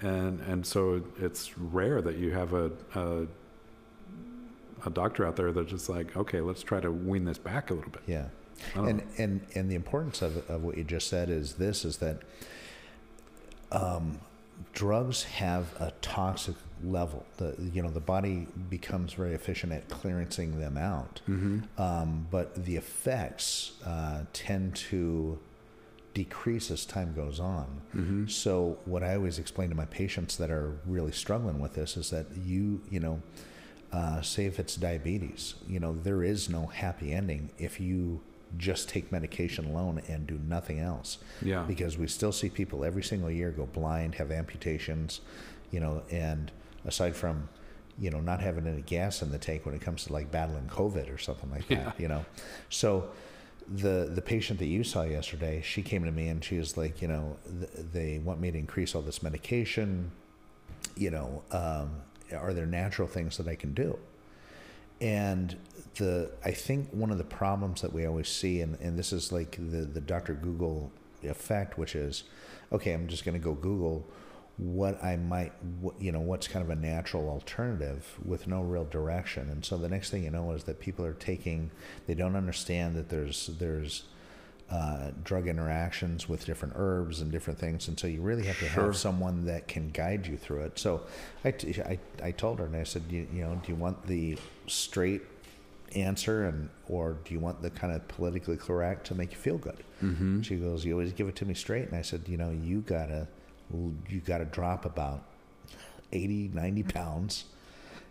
and 0.00 0.40
and 0.40 0.66
so 0.66 1.02
it's 1.18 1.56
rare 1.56 2.02
that 2.02 2.16
you 2.16 2.32
have 2.32 2.52
a, 2.52 2.70
a 2.94 3.26
a 4.84 4.90
doctor 4.90 5.26
out 5.26 5.36
there 5.36 5.50
that's 5.50 5.70
just 5.70 5.88
like, 5.88 6.14
okay, 6.16 6.42
let's 6.42 6.62
try 6.62 6.80
to 6.80 6.90
wean 6.90 7.24
this 7.24 7.38
back 7.38 7.70
a 7.70 7.74
little 7.74 7.90
bit. 7.90 8.02
Yeah. 8.06 8.26
And 8.74 9.02
and 9.16 9.46
and 9.54 9.70
the 9.70 9.74
importance 9.74 10.20
of 10.20 10.48
of 10.50 10.62
what 10.62 10.76
you 10.76 10.84
just 10.84 11.08
said 11.08 11.30
is 11.30 11.54
this: 11.54 11.84
is 11.84 11.98
that 11.98 12.18
um, 13.72 14.20
drugs 14.72 15.24
have 15.24 15.66
a 15.80 15.92
toxic 16.02 16.56
level. 16.82 17.24
The 17.36 17.54
you 17.72 17.82
know 17.82 17.90
the 17.90 18.00
body 18.00 18.46
becomes 18.68 19.12
very 19.12 19.34
efficient 19.34 19.72
at 19.72 19.88
clearancing 19.88 20.58
them 20.58 20.76
out, 20.76 21.20
mm-hmm. 21.28 21.60
um, 21.80 22.26
but 22.30 22.64
the 22.64 22.76
effects 22.76 23.72
uh, 23.84 24.22
tend 24.32 24.76
to 24.76 25.38
decrease 26.14 26.70
as 26.70 26.86
time 26.86 27.12
goes 27.14 27.40
on. 27.40 27.66
Mm-hmm. 27.94 28.26
So 28.28 28.78
what 28.84 29.02
I 29.02 29.16
always 29.16 29.38
explain 29.38 29.68
to 29.70 29.74
my 29.74 29.86
patients 29.86 30.36
that 30.36 30.50
are 30.50 30.78
really 30.86 31.12
struggling 31.12 31.58
with 31.58 31.74
this 31.74 31.96
is 31.96 32.10
that 32.10 32.26
you, 32.44 32.80
you 32.88 33.00
know, 33.00 33.20
uh, 33.92 34.22
say 34.22 34.46
if 34.46 34.60
it's 34.60 34.76
diabetes, 34.76 35.54
you 35.68 35.80
know, 35.80 35.92
there 35.92 36.22
is 36.22 36.48
no 36.48 36.66
happy 36.66 37.12
ending 37.12 37.50
if 37.58 37.80
you 37.80 38.20
just 38.58 38.88
take 38.88 39.10
medication 39.12 39.66
alone 39.66 40.00
and 40.08 40.26
do 40.26 40.38
nothing 40.48 40.78
else. 40.80 41.18
Yeah. 41.42 41.62
Because 41.62 41.96
we 41.98 42.06
still 42.06 42.32
see 42.32 42.48
people 42.48 42.84
every 42.84 43.02
single 43.02 43.30
year 43.30 43.50
go 43.50 43.66
blind, 43.66 44.14
have 44.16 44.30
amputations, 44.30 45.20
you 45.70 45.80
know, 45.80 46.02
and 46.10 46.50
aside 46.84 47.16
from, 47.16 47.48
you 47.98 48.10
know, 48.10 48.20
not 48.20 48.40
having 48.40 48.66
any 48.66 48.82
gas 48.82 49.22
in 49.22 49.30
the 49.30 49.38
tank 49.38 49.64
when 49.66 49.74
it 49.74 49.80
comes 49.80 50.04
to 50.04 50.12
like 50.12 50.30
battling 50.30 50.66
COVID 50.68 51.12
or 51.12 51.18
something 51.18 51.50
like 51.50 51.66
that, 51.68 51.76
Yeah. 51.78 51.92
you 51.98 52.08
know. 52.08 52.24
So 52.70 53.08
the 53.66 54.10
the 54.14 54.20
patient 54.20 54.58
that 54.58 54.66
you 54.66 54.84
saw 54.84 55.02
yesterday, 55.04 55.62
she 55.64 55.82
came 55.82 56.04
to 56.04 56.10
me 56.12 56.28
and 56.28 56.44
she 56.44 56.58
was 56.58 56.76
like, 56.76 57.00
you 57.00 57.08
know, 57.08 57.36
th- 57.60 57.86
they 57.92 58.18
want 58.18 58.40
me 58.40 58.50
to 58.50 58.58
increase 58.58 58.94
all 58.94 59.02
this 59.02 59.22
medication. 59.22 60.10
You 60.96 61.10
know, 61.10 61.42
um, 61.50 61.90
are 62.36 62.52
there 62.52 62.66
natural 62.66 63.08
things 63.08 63.36
that 63.38 63.48
I 63.48 63.54
can 63.54 63.72
do? 63.74 63.98
And 65.00 65.56
the 65.96 66.30
I 66.44 66.50
think 66.52 66.90
one 66.90 67.10
of 67.10 67.18
the 67.18 67.24
problems 67.24 67.82
that 67.82 67.92
we 67.92 68.06
always 68.06 68.28
see, 68.28 68.60
and, 68.60 68.78
and 68.80 68.98
this 68.98 69.12
is 69.12 69.32
like 69.32 69.56
the, 69.56 69.84
the 69.84 70.00
Dr. 70.00 70.34
Google 70.34 70.90
effect, 71.22 71.78
which 71.78 71.94
is, 71.94 72.24
okay, 72.72 72.92
I'm 72.92 73.08
just 73.08 73.24
going 73.24 73.34
to 73.34 73.44
go 73.44 73.54
Google 73.54 74.06
what 74.56 75.02
I 75.02 75.16
might, 75.16 75.52
what, 75.80 76.00
you 76.00 76.12
know, 76.12 76.20
what's 76.20 76.46
kind 76.46 76.64
of 76.64 76.70
a 76.70 76.80
natural 76.80 77.28
alternative 77.28 78.18
with 78.24 78.46
no 78.46 78.62
real 78.62 78.84
direction. 78.84 79.50
And 79.50 79.64
so 79.64 79.76
the 79.76 79.88
next 79.88 80.10
thing 80.10 80.24
you 80.24 80.30
know 80.30 80.52
is 80.52 80.64
that 80.64 80.78
people 80.78 81.04
are 81.04 81.14
taking, 81.14 81.70
they 82.06 82.14
don't 82.14 82.36
understand 82.36 82.94
that 82.96 83.08
there's 83.08 83.48
there's 83.58 84.04
uh, 84.70 85.10
drug 85.22 85.46
interactions 85.46 86.28
with 86.28 86.44
different 86.46 86.74
herbs 86.76 87.20
and 87.20 87.30
different 87.30 87.58
things, 87.58 87.86
and 87.88 87.98
so 87.98 88.06
you 88.06 88.20
really 88.22 88.44
have 88.46 88.58
to 88.58 88.68
Sure. 88.68 88.84
have 88.86 88.96
someone 88.96 89.44
that 89.46 89.68
can 89.68 89.90
guide 89.90 90.26
you 90.26 90.36
through 90.36 90.62
it. 90.62 90.78
So 90.78 91.02
I, 91.44 91.50
t- 91.52 91.80
I, 91.82 91.98
I 92.22 92.30
told 92.30 92.58
her 92.58 92.64
and 92.66 92.74
I 92.76 92.82
said, 92.84 93.02
you, 93.10 93.26
you 93.32 93.42
know, 93.44 93.60
do 93.64 93.70
you 93.72 93.76
want 93.76 94.06
the 94.06 94.38
straight 94.66 95.22
answer 95.94 96.46
and 96.46 96.68
or 96.88 97.18
do 97.24 97.32
you 97.34 97.38
want 97.40 97.62
the 97.62 97.70
kind 97.70 97.94
of 97.94 98.06
politically 98.08 98.56
correct 98.56 99.06
to 99.08 99.14
make 99.14 99.30
you 99.32 99.38
feel 99.38 99.58
good? 99.58 99.84
Mm-hmm. 100.02 100.40
She 100.42 100.56
goes, 100.56 100.84
you 100.84 100.92
always 100.92 101.12
give 101.12 101.28
it 101.28 101.36
to 101.36 101.44
me 101.46 101.54
straight, 101.54 101.86
and 101.88 101.96
I 101.96 102.02
said, 102.02 102.22
you 102.26 102.36
know, 102.36 102.50
you 102.50 102.80
gotta 102.80 103.28
you 104.08 104.20
gotta 104.24 104.44
drop 104.46 104.84
about 104.86 105.24
80, 106.12 106.50
90 106.54 106.82
pounds. 106.84 107.44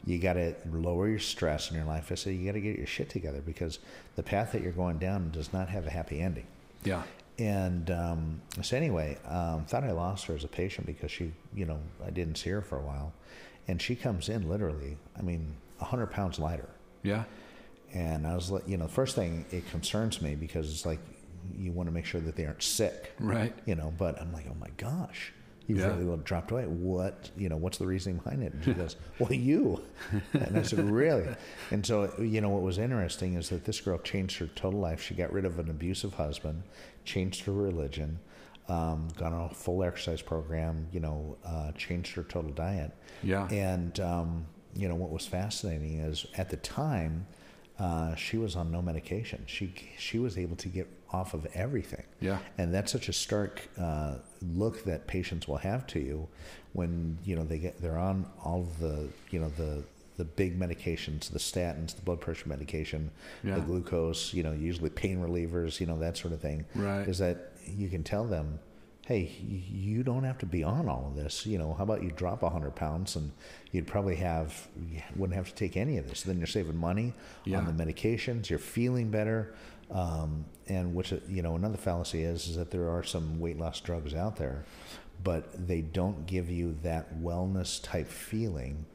You 0.06 0.20
got 0.20 0.34
to 0.34 0.54
lower 0.72 1.08
your 1.08 1.20
stress 1.20 1.70
in 1.72 1.78
your 1.78 1.86
life. 1.86 2.12
I 2.12 2.16
said, 2.16 2.36
you 2.36 2.46
got 2.46 2.54
to 2.54 2.62
get 2.62 2.78
your 2.78 2.88
shit 2.88 3.10
together 3.10 3.42
because 3.46 3.80
the 4.16 4.24
path 4.24 4.52
that 4.52 4.62
you're 4.62 4.72
going 4.74 4.98
down 4.98 5.32
does 5.32 5.54
not 5.54 5.70
have 5.70 5.88
a 5.88 5.90
happy 5.90 6.20
ending. 6.20 6.46
Yeah. 6.84 7.04
And 7.40 7.90
um, 7.90 8.42
so 8.62 8.76
anyway, 8.78 9.18
um, 9.28 9.66
thought 9.66 9.84
I 9.84 9.92
lost 9.92 10.26
her 10.26 10.36
as 10.36 10.44
a 10.44 10.48
patient 10.50 10.86
because 10.88 11.10
she, 11.10 11.32
you 11.56 11.66
know, 11.66 11.80
I 12.06 12.10
didn't 12.10 12.36
see 12.36 12.50
her 12.52 12.62
for 12.62 12.78
a 12.78 12.82
while, 12.82 13.12
and 13.68 13.82
she 13.82 13.96
comes 13.96 14.30
in 14.30 14.48
literally, 14.50 14.98
I 15.18 15.22
mean, 15.22 15.56
hundred 15.80 16.08
pounds 16.08 16.38
lighter. 16.38 16.70
Yeah. 17.02 17.24
And 17.94 18.28
I 18.28 18.36
was 18.36 18.52
like, 18.52 18.68
you 18.68 18.78
know, 18.78 18.86
the 18.88 18.92
first 18.94 19.16
thing 19.16 19.46
it 19.52 19.68
concerns 19.72 20.22
me 20.22 20.36
because 20.36 20.72
it's 20.72 20.86
like 20.86 21.00
you 21.58 21.72
want 21.72 21.88
to 21.90 21.94
make 21.94 22.06
sure 22.06 22.22
that 22.22 22.36
they 22.36 22.46
aren't 22.46 22.62
sick, 22.64 23.14
Right. 23.20 23.54
you 23.66 23.76
know. 23.76 23.92
But 23.98 24.22
I'm 24.22 24.32
like, 24.34 24.46
oh 24.50 24.56
my 24.60 24.70
gosh, 24.78 25.34
you've 25.68 25.80
Yeah. 25.80 25.96
really 25.98 26.18
dropped 26.24 26.52
away. 26.52 26.66
What, 26.66 27.32
you 27.38 27.50
know, 27.50 27.58
what's 27.58 27.78
the 27.78 27.86
reasoning 27.88 28.18
behind 28.18 28.44
it? 28.44 28.54
And 28.54 28.64
she 28.64 28.74
goes, 28.84 28.96
well, 29.20 29.32
you. 29.34 29.82
And 30.34 30.58
I 30.58 30.62
said, 30.64 30.80
really? 30.90 31.28
And 31.72 31.86
so, 31.86 32.14
you 32.20 32.42
know, 32.42 32.50
what 32.50 32.62
was 32.62 32.78
interesting 32.78 33.36
is 33.36 33.50
that 33.50 33.66
this 33.66 33.80
girl 33.82 33.98
changed 34.00 34.38
her 34.40 34.48
total 34.56 34.80
life. 34.80 35.02
She 35.02 35.14
got 35.14 35.32
rid 35.32 35.46
of 35.46 35.60
an 35.60 35.70
abusive 35.70 36.14
husband, 36.16 36.64
changed 37.06 37.46
her 37.46 37.54
religion, 37.54 38.20
um, 38.70 39.08
got 39.18 39.34
on 39.34 39.50
a 39.52 39.54
full 39.54 39.84
exercise 39.84 40.22
program, 40.22 40.88
you 40.92 41.00
know, 41.00 41.38
uh, 41.46 41.72
changed 41.74 42.14
her 42.16 42.24
total 42.24 42.52
diet. 42.52 42.92
Yeah. 43.22 43.48
And 43.50 44.00
um, 44.00 44.46
you 44.76 44.88
know 44.88 44.96
what 44.96 45.12
was 45.12 45.26
fascinating 45.26 46.00
is 46.00 46.26
at 46.38 46.50
the 46.50 46.58
time 46.58 47.28
uh, 47.80 48.16
she 48.16 48.38
was 48.38 48.56
on 48.56 48.72
no 48.72 48.82
medication. 48.82 49.44
She 49.48 49.74
she 49.98 50.18
was 50.20 50.38
able 50.38 50.56
to 50.58 50.68
get 50.68 50.88
off 51.14 51.34
of 51.34 51.46
everything. 51.54 52.04
Yeah. 52.20 52.40
And 52.58 52.74
that's 52.74 52.92
such 52.92 53.08
a 53.08 53.14
stark 53.14 53.62
uh, 53.80 54.16
look 54.42 54.84
that 54.86 55.08
patients 55.08 55.48
will 55.48 55.58
have 55.58 55.86
to 55.88 56.00
you 56.00 56.28
when 56.74 57.18
you 57.24 57.36
know 57.36 57.44
they 57.44 57.60
get 57.60 57.80
they're 57.82 58.00
on 58.00 58.26
all 58.44 58.62
of 58.62 58.80
the 58.80 59.08
you 59.30 59.40
know 59.40 59.50
the 59.56 59.84
the 60.18 60.26
big 60.26 60.60
medications, 60.60 61.30
the 61.32 61.40
statins, 61.40 61.96
the 61.96 62.02
blood 62.04 62.20
pressure 62.22 62.48
medication, 62.50 63.10
Yeah. 63.44 63.56
the 63.56 63.62
glucose, 63.62 64.32
you 64.32 64.44
know, 64.44 64.52
usually 64.52 64.92
pain 64.92 65.18
relievers, 65.18 65.80
you 65.80 65.88
know, 65.88 65.98
that 66.00 66.18
sort 66.18 66.34
of 66.36 66.40
thing. 66.42 66.66
Right. 66.76 67.08
Is 67.08 67.18
that 67.18 67.54
you 67.66 67.90
can 67.90 68.04
tell 68.04 68.24
them, 68.24 68.60
hey, 69.08 69.32
you 69.42 70.04
don't 70.04 70.24
have 70.24 70.38
to 70.38 70.46
be 70.46 70.64
on 70.64 70.88
all 70.88 71.08
of 71.08 71.16
this. 71.16 71.48
You 71.48 71.58
know, 71.58 71.74
how 71.74 71.84
about 71.84 72.04
you 72.04 72.12
drop 72.12 72.44
100 72.44 72.76
pounds 72.76 73.16
and 73.16 73.32
you'd 73.72 73.88
probably 73.88 74.16
have, 74.18 74.68
you 74.88 75.02
wouldn't 75.16 75.36
have 75.36 75.48
to 75.50 75.56
take 75.56 75.76
any 75.78 75.98
of 75.98 76.08
this. 76.08 76.22
Then 76.22 76.38
you're 76.38 76.46
saving 76.46 76.78
money 76.78 77.14
Yeah. 77.44 77.58
on 77.58 77.66
the 77.66 77.84
medications, 77.84 78.50
you're 78.52 78.60
feeling 78.60 79.10
better. 79.10 79.56
Um, 79.92 80.46
and 80.68 80.96
which, 80.96 81.14
you 81.28 81.42
know, 81.42 81.56
another 81.56 81.78
fallacy 81.78 82.24
is, 82.24 82.48
is 82.48 82.56
that 82.56 82.72
there 82.72 82.90
are 82.90 83.04
some 83.04 83.40
weight 83.40 83.60
loss 83.60 83.80
drugs 83.80 84.14
out 84.14 84.38
there, 84.38 84.66
but 85.24 85.68
they 85.68 85.82
don't 85.82 86.26
give 86.26 86.50
you 86.50 86.76
that 86.84 87.22
wellness 87.22 87.82
type 87.84 88.08
feeling 88.08 88.86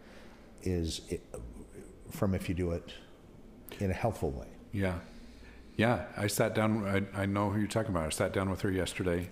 is 0.63 1.03
it, 1.09 1.21
from 2.11 2.35
if 2.35 2.49
you 2.49 2.55
do 2.55 2.73
it 2.73 2.93
in 3.79 3.91
a 3.91 3.95
helpful 3.95 4.31
way. 4.31 4.49
Yeah. 4.73 4.99
Yeah. 5.77 6.07
I 6.17 6.27
sat 6.27 6.55
down. 6.55 6.85
I, 7.15 7.23
I 7.23 7.27
know 7.27 7.51
who 7.51 7.61
you're 7.61 7.69
talking 7.69 7.91
about. 7.91 8.07
I 8.07 8.11
sat 8.11 8.33
down 8.33 8.51
with 8.51 8.63
her 8.63 8.71
yesterday. 8.71 9.31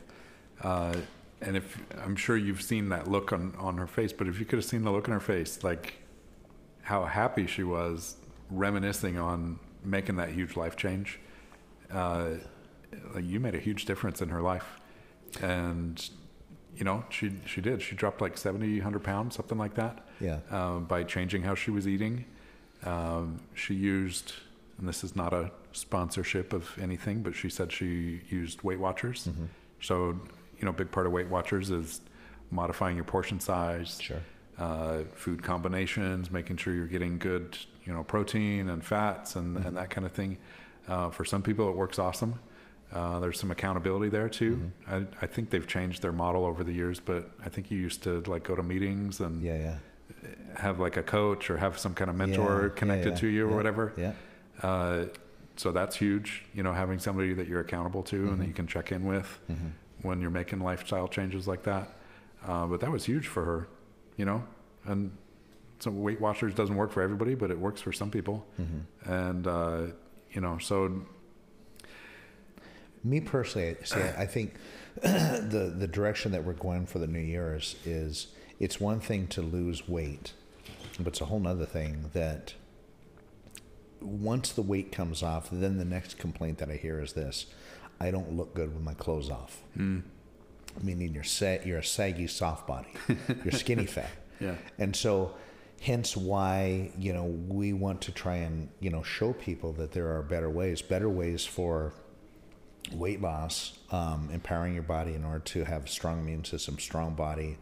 Uh, 0.62 0.95
and 1.40 1.57
if 1.57 1.83
I'm 2.03 2.16
sure 2.16 2.37
you've 2.37 2.62
seen 2.62 2.88
that 2.90 3.09
look 3.09 3.33
on, 3.33 3.55
on 3.59 3.77
her 3.79 3.87
face, 3.87 4.12
but 4.12 4.27
if 4.27 4.38
you 4.38 4.47
could 4.47 4.59
have 4.59 4.64
seen 4.64 4.85
the 4.85 4.90
look 4.90 5.09
on 5.09 5.12
her 5.12 5.21
face, 5.21 5.62
like 5.64 5.95
how 6.83 7.05
happy 7.05 7.47
she 7.47 7.62
was 7.62 8.16
reminiscing 8.51 9.19
on 9.19 9.59
making 9.85 10.16
that 10.16 10.31
huge 10.31 10.57
life 10.57 10.77
change, 10.77 11.19
uh, 11.92 12.31
like 13.14 13.25
you 13.25 13.40
made 13.40 13.55
a 13.55 13.59
huge 13.61 13.85
difference 13.85 14.20
in 14.22 14.29
her 14.31 14.42
life. 14.42 14.81
And, 15.42 16.09
you 16.77 16.85
know, 16.85 17.05
she, 17.11 17.33
she 17.46 17.61
did. 17.61 17.83
She 17.83 17.94
dropped 17.94 18.20
like 18.20 18.38
70, 18.38 18.77
100 18.79 19.03
pounds, 19.03 19.37
something 19.37 19.59
like 19.59 19.75
that. 19.75 20.07
Yeah. 20.20 20.38
um, 20.51 20.85
by 20.87 21.03
changing 21.05 21.42
how 21.42 21.55
she 21.55 21.70
was 21.70 21.87
eating. 21.87 22.25
Um, 22.85 23.40
she 23.55 23.75
used, 23.75 24.33
and 24.79 24.88
this 24.88 25.05
is 25.05 25.14
not 25.14 25.35
a 25.35 25.51
sponsorship 25.72 26.53
of 26.55 26.70
anything, 26.81 27.22
but 27.22 27.35
she 27.35 27.51
said 27.51 27.70
she 27.70 28.22
used 28.31 28.62
Weight 28.62 28.79
Watchers. 28.81 29.27
Mm-hmm. 29.29 29.44
So, 29.83 30.18
you 30.59 30.64
know, 30.64 30.70
a 30.70 30.72
big 30.75 30.90
part 30.90 31.07
of 31.07 31.12
Weight 31.12 31.29
Watchers 31.29 31.70
is 31.70 32.01
modifying 32.51 32.96
your 32.96 33.05
portion 33.05 33.40
size, 33.40 33.99
Sure. 34.01 34.22
uh, 34.59 35.01
food 35.14 35.42
combinations, 35.42 36.31
making 36.31 36.57
sure 36.57 36.72
you're 36.72 36.87
getting 36.87 37.18
good, 37.18 37.59
you 37.85 37.92
know, 37.92 38.03
protein 38.05 38.70
and 38.70 38.83
fats 38.85 39.37
and, 39.37 39.59
and 39.66 39.77
that 39.77 39.90
kind 39.90 40.07
of 40.07 40.12
thing. 40.12 40.38
Uh, 40.88 41.11
for 41.11 41.25
some 41.25 41.42
people, 41.42 41.68
it 41.68 41.77
works 41.77 41.99
awesome. 41.99 42.38
Uh, 42.92 43.18
there's 43.18 43.38
some 43.40 43.51
accountability 43.51 44.09
there 44.09 44.29
too. 44.29 44.70
I, 44.88 45.05
I 45.20 45.27
think 45.27 45.51
they've 45.51 45.66
changed 45.66 46.03
their 46.03 46.12
model 46.12 46.44
over 46.44 46.62
the 46.62 46.72
years, 46.72 47.01
but 47.01 47.31
I 47.44 47.49
think 47.49 47.70
you 47.70 47.79
used 47.79 48.03
to 48.05 48.20
like 48.27 48.44
go 48.44 48.55
to 48.55 48.62
meetings 48.62 49.20
and 49.20 49.42
Yeah, 49.42 49.57
yeah. 49.59 49.77
have 50.57 50.79
like 50.79 50.96
a 50.96 51.03
coach 51.03 51.51
or 51.51 51.57
have 51.57 51.79
some 51.79 51.94
kind 51.94 52.09
of 52.09 52.16
mentor 52.16 52.68
Yeah, 52.72 52.79
connected 52.79 53.16
to 53.16 53.27
you 53.27 53.49
or 53.49 53.57
whatever. 53.57 53.92
Yeah. 53.96 54.12
Uh, 54.62 55.07
so 55.57 55.72
that's 55.72 55.96
huge, 55.96 56.44
you 56.55 56.62
know, 56.62 56.72
having 56.72 56.99
somebody 57.01 57.33
that 57.35 57.49
you're 57.49 57.61
accountable 57.61 58.03
to 58.05 58.16
and 58.16 58.29
Mm-hmm. 58.31 58.40
that 58.40 58.46
you 58.46 58.55
can 58.55 58.66
check 58.68 58.92
in 58.92 59.05
with 59.05 59.40
when 60.03 60.20
you're 60.20 60.31
making 60.31 60.61
lifestyle 60.61 61.09
changes 61.09 61.49
like 61.49 61.64
that. 61.64 61.96
Uh, 62.46 62.66
but 62.66 62.79
that 62.81 62.90
was 62.92 63.05
huge 63.05 63.27
for 63.27 63.44
her, 63.44 63.68
you 64.16 64.25
know, 64.25 64.44
and 64.85 65.11
so 65.81 65.90
Weight 65.90 66.20
Watchers 66.20 66.55
doesn't 66.55 66.77
work 66.77 66.92
for 66.92 67.03
everybody, 67.03 67.35
but 67.35 67.51
it 67.51 67.59
works 67.59 67.81
for 67.81 67.92
some 67.92 68.11
people. 68.11 68.46
Mm-hmm. 68.61 69.12
And, 69.12 69.46
uh, 69.46 69.83
you 70.32 70.40
know, 70.40 70.58
so 70.58 71.02
Me 73.04 73.20
personally, 73.20 73.76
I- 73.80 73.84
see, 73.84 74.00
I 74.00 74.26
think 74.26 74.54
the 75.02 75.72
the 75.76 75.86
direction 75.86 76.32
that 76.32 76.44
we're 76.44 76.52
going 76.54 76.86
for 76.86 76.98
the 76.98 77.06
new 77.06 77.20
year 77.20 77.54
is, 77.54 77.76
is 77.84 78.28
it's 78.58 78.80
one 78.80 79.00
thing 79.00 79.26
to 79.28 79.42
lose 79.42 79.86
weight, 79.88 80.32
but 80.98 81.08
it's 81.08 81.20
a 81.20 81.26
whole 81.26 81.38
nother 81.40 81.66
thing 81.66 82.10
that 82.14 82.54
once 84.00 84.52
the 84.52 84.62
weight 84.62 84.92
comes 84.92 85.22
off, 85.22 85.48
then 85.50 85.78
the 85.78 85.84
next 85.84 86.18
complaint 86.18 86.58
that 86.58 86.70
I 86.70 86.76
hear 86.76 87.00
is 87.00 87.12
this: 87.12 87.46
I 88.00 88.10
don't 88.10 88.32
look 88.36 88.54
good 88.54 88.74
with 88.74 88.82
my 88.82 88.94
clothes 88.94 89.30
off. 89.30 89.62
Hmm. 89.74 90.00
Meaning 90.82 91.14
you're 91.14 91.24
sa- 91.24 91.58
you're 91.64 91.78
a 91.78 91.84
saggy 91.84 92.26
soft 92.26 92.66
body, 92.66 92.88
you're 93.44 93.52
skinny 93.52 93.86
fat. 93.86 94.10
Yeah. 94.40 94.56
And 94.78 94.94
so, 94.94 95.34
hence 95.80 96.16
why 96.16 96.90
you 96.98 97.12
know 97.12 97.24
we 97.24 97.72
want 97.72 98.00
to 98.02 98.12
try 98.12 98.36
and 98.36 98.68
you 98.80 98.90
know 98.90 99.02
show 99.02 99.32
people 99.32 99.72
that 99.74 99.92
there 99.92 100.14
are 100.16 100.22
better 100.22 100.50
ways, 100.50 100.82
better 100.82 101.08
ways 101.08 101.44
for 101.44 101.92
weight 102.92 103.20
loss, 103.20 103.78
um, 103.90 104.28
empowering 104.32 104.74
your 104.74 104.82
body 104.82 105.14
in 105.14 105.24
order 105.24 105.40
to 105.40 105.64
have 105.64 105.84
a 105.86 105.88
strong 105.88 106.20
immune 106.20 106.44
system, 106.44 106.78
strong 106.78 107.14
body, 107.14 107.58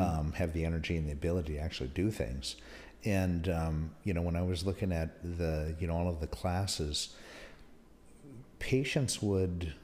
um, 0.00 0.32
have 0.32 0.52
the 0.52 0.64
energy 0.64 0.96
and 0.96 1.08
the 1.08 1.12
ability 1.12 1.54
to 1.54 1.60
actually 1.60 1.90
do 1.94 2.10
things. 2.10 2.56
And 3.04 3.48
um, 3.48 3.90
you 4.02 4.14
know, 4.14 4.22
when 4.22 4.36
I 4.36 4.42
was 4.42 4.64
looking 4.64 4.92
at 4.92 5.22
the 5.38 5.74
you 5.78 5.86
know 5.86 5.94
all 5.94 6.08
of 6.08 6.20
the 6.20 6.26
classes, 6.26 7.14
patients 8.58 9.22
would 9.22 9.74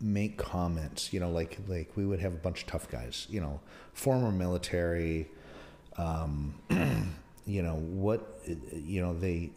make 0.00 0.38
comments. 0.38 1.12
You 1.12 1.20
know, 1.20 1.30
like 1.30 1.58
like 1.68 1.90
we 1.96 2.04
would 2.06 2.20
have 2.20 2.32
a 2.32 2.38
bunch 2.38 2.62
of 2.62 2.66
tough 2.68 2.90
guys. 2.90 3.26
You 3.30 3.40
know, 3.40 3.60
former 3.92 4.30
military. 4.32 5.28
Um, 5.96 6.54
you 7.46 7.62
know 7.62 7.76
what? 7.76 8.40
You 8.72 9.02
know 9.02 9.14
they 9.14 9.50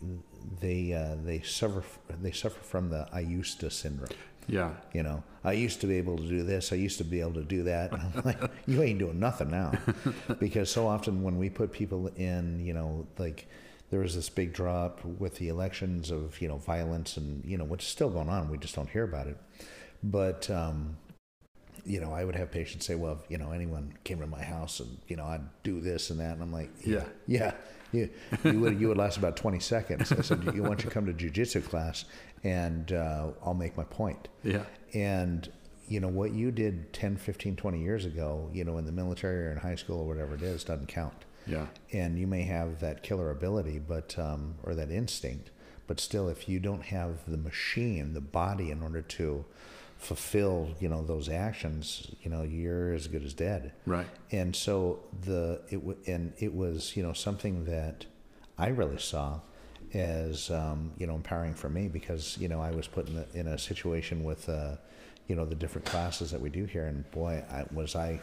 they 0.60 0.93
uh, 0.93 1.15
they 1.24 1.41
suffer 1.41 1.84
they 2.21 2.32
suffer 2.32 2.60
from 2.60 2.89
the 2.89 3.08
I 3.12 3.21
used 3.21 3.60
to 3.62 3.69
syndrome. 3.69 4.10
Yeah. 4.48 4.74
You 4.93 5.04
know, 5.04 5.24
I 5.43 5.54
used 5.54 5.82
to 5.82 5.88
be 5.88 5.98
able 5.98 6.17
to 6.17 6.28
do 6.28 6.43
this. 6.43 6.71
I 6.71 6.76
used 6.76 6.98
to 7.00 7.04
be 7.04 7.19
able 7.19 7.34
to 7.34 7.43
do 7.43 7.63
that. 7.63 7.91
like, 8.26 8.39
you 8.67 8.84
ain't 8.84 9.00
doing 9.00 9.19
nothing 9.19 9.50
now, 9.50 9.71
because 10.39 10.69
so 10.69 10.88
often 10.88 11.24
when 11.24 11.38
we 11.38 11.50
put 11.50 11.71
people 11.71 12.08
in, 12.15 12.63
you 12.63 12.74
know, 12.74 13.08
like 13.17 13.48
there 13.89 14.00
was 14.00 14.15
this 14.15 14.30
big 14.30 14.54
drop 14.54 15.04
with 15.04 15.36
the 15.36 15.48
elections 15.48 16.12
of 16.12 16.41
you 16.41 16.48
know 16.48 16.58
violence 16.58 17.17
and 17.17 17.43
you 17.45 17.58
know 17.58 17.65
what's 17.65 17.86
still 17.86 18.10
going 18.10 18.30
on. 18.30 18.50
We 18.50 18.58
just 18.58 18.76
don't 18.76 18.89
hear 18.89 19.04
about 19.04 19.28
it. 19.28 19.38
But 20.04 20.50
um, 20.50 20.98
you 21.86 22.00
know, 22.00 22.14
I 22.14 22.24
would 22.26 22.36
have 22.36 22.52
patients 22.52 22.86
say, 22.86 22.96
"Well, 22.96 23.20
if, 23.24 23.32
you 23.32 23.38
know, 23.38 23.52
anyone 23.52 23.94
came 24.04 24.20
to 24.20 24.28
my 24.28 24.44
house 24.44 24.80
and 24.80 24.98
you 25.08 25.16
know, 25.16 25.26
I'd 25.26 25.42
do 25.64 25.80
this 25.82 26.10
and 26.10 26.20
that," 26.20 26.34
and 26.34 26.42
I'm 26.42 26.52
like, 26.54 26.70
Yeah. 26.86 27.06
yeah, 27.28 27.54
you, 27.92 28.10
you 28.44 28.60
would 28.60 28.80
you 28.80 28.88
would 28.90 28.98
last 28.98 29.18
about 29.18 29.36
20 29.38 29.60
seconds." 29.60 30.12
I 30.12 30.22
said, 30.22 30.44
"You 30.56 30.64
want 30.64 30.80
to 30.82 30.88
come 30.90 31.06
to 31.06 31.14
jujitsu 31.14 31.64
class, 31.64 32.06
and 32.44 32.92
uh, 32.92 33.28
I'll 33.44 33.54
make 33.54 33.76
my 33.78 33.84
point." 33.86 34.28
Yeah. 34.44 34.64
And 34.94 35.50
you 35.88 36.00
know 36.00 36.08
what 36.08 36.32
you 36.32 36.52
did 36.52 36.92
10, 36.94 37.18
15, 37.18 37.56
20 37.56 37.82
years 37.82 38.06
ago, 38.06 38.50
you 38.54 38.64
know, 38.64 38.78
in 38.80 38.86
the 38.86 38.92
military 38.92 39.48
or 39.48 39.52
in 39.52 39.58
high 39.58 39.76
school 39.76 40.00
or 40.02 40.08
whatever 40.08 40.34
it 40.34 40.42
is, 40.42 40.64
doesn't 40.64 40.88
count. 40.88 41.26
Yeah. 41.46 41.68
And 41.94 42.18
you 42.18 42.26
may 42.26 42.42
have 42.44 42.80
that 42.80 43.04
killer 43.04 43.30
ability, 43.30 43.78
but 43.80 44.18
um, 44.18 44.56
or 44.64 44.74
that 44.74 44.90
instinct, 44.90 45.52
but 45.86 46.00
still, 46.00 46.28
if 46.28 46.50
you 46.50 46.60
don't 46.60 46.86
have 46.86 47.30
the 47.30 47.38
machine, 47.38 48.14
the 48.16 48.22
body, 48.22 48.72
in 48.72 48.82
order 48.82 49.04
to 49.04 49.46
fulfill, 50.06 50.70
you 50.80 50.88
know, 50.88 51.04
those 51.04 51.30
actions, 51.30 52.12
you 52.22 52.30
know, 52.30 52.44
you're 52.44 52.94
as 52.94 53.08
good 53.08 53.24
as 53.24 53.34
dead. 53.34 53.72
Right. 53.86 54.08
And 54.32 54.56
so 54.56 55.00
the 55.22 55.62
it 55.70 55.78
w- 55.78 55.98
and 56.06 56.34
it 56.38 56.54
was 56.54 56.96
you 56.96 57.04
know 57.04 57.13
something 57.13 57.65
that 57.65 58.06
I 58.58 58.68
really 58.68 59.00
saw 59.00 59.39
as 59.94 60.52
um, 60.52 60.91
you 60.98 61.08
know 61.08 61.15
empowering 61.15 61.56
for 61.56 61.70
me 61.70 61.88
because 61.88 62.38
you 62.38 62.48
know 62.48 62.62
I 62.62 62.72
was 62.72 62.88
put 62.88 63.10
in 63.10 63.18
a, 63.18 63.26
in 63.34 63.48
a 63.48 63.58
situation 63.58 64.24
with 64.24 64.48
uh, 64.48 64.76
you 65.28 65.36
know 65.36 65.46
the 65.46 65.56
different 65.56 65.86
classes 65.86 66.30
that 66.32 66.39
we 66.39 66.50
do 66.50 66.65
here, 66.65 66.86
and 66.86 67.10
boy, 67.12 67.44
I, 67.50 67.65
was 67.74 67.96
I 67.96 68.20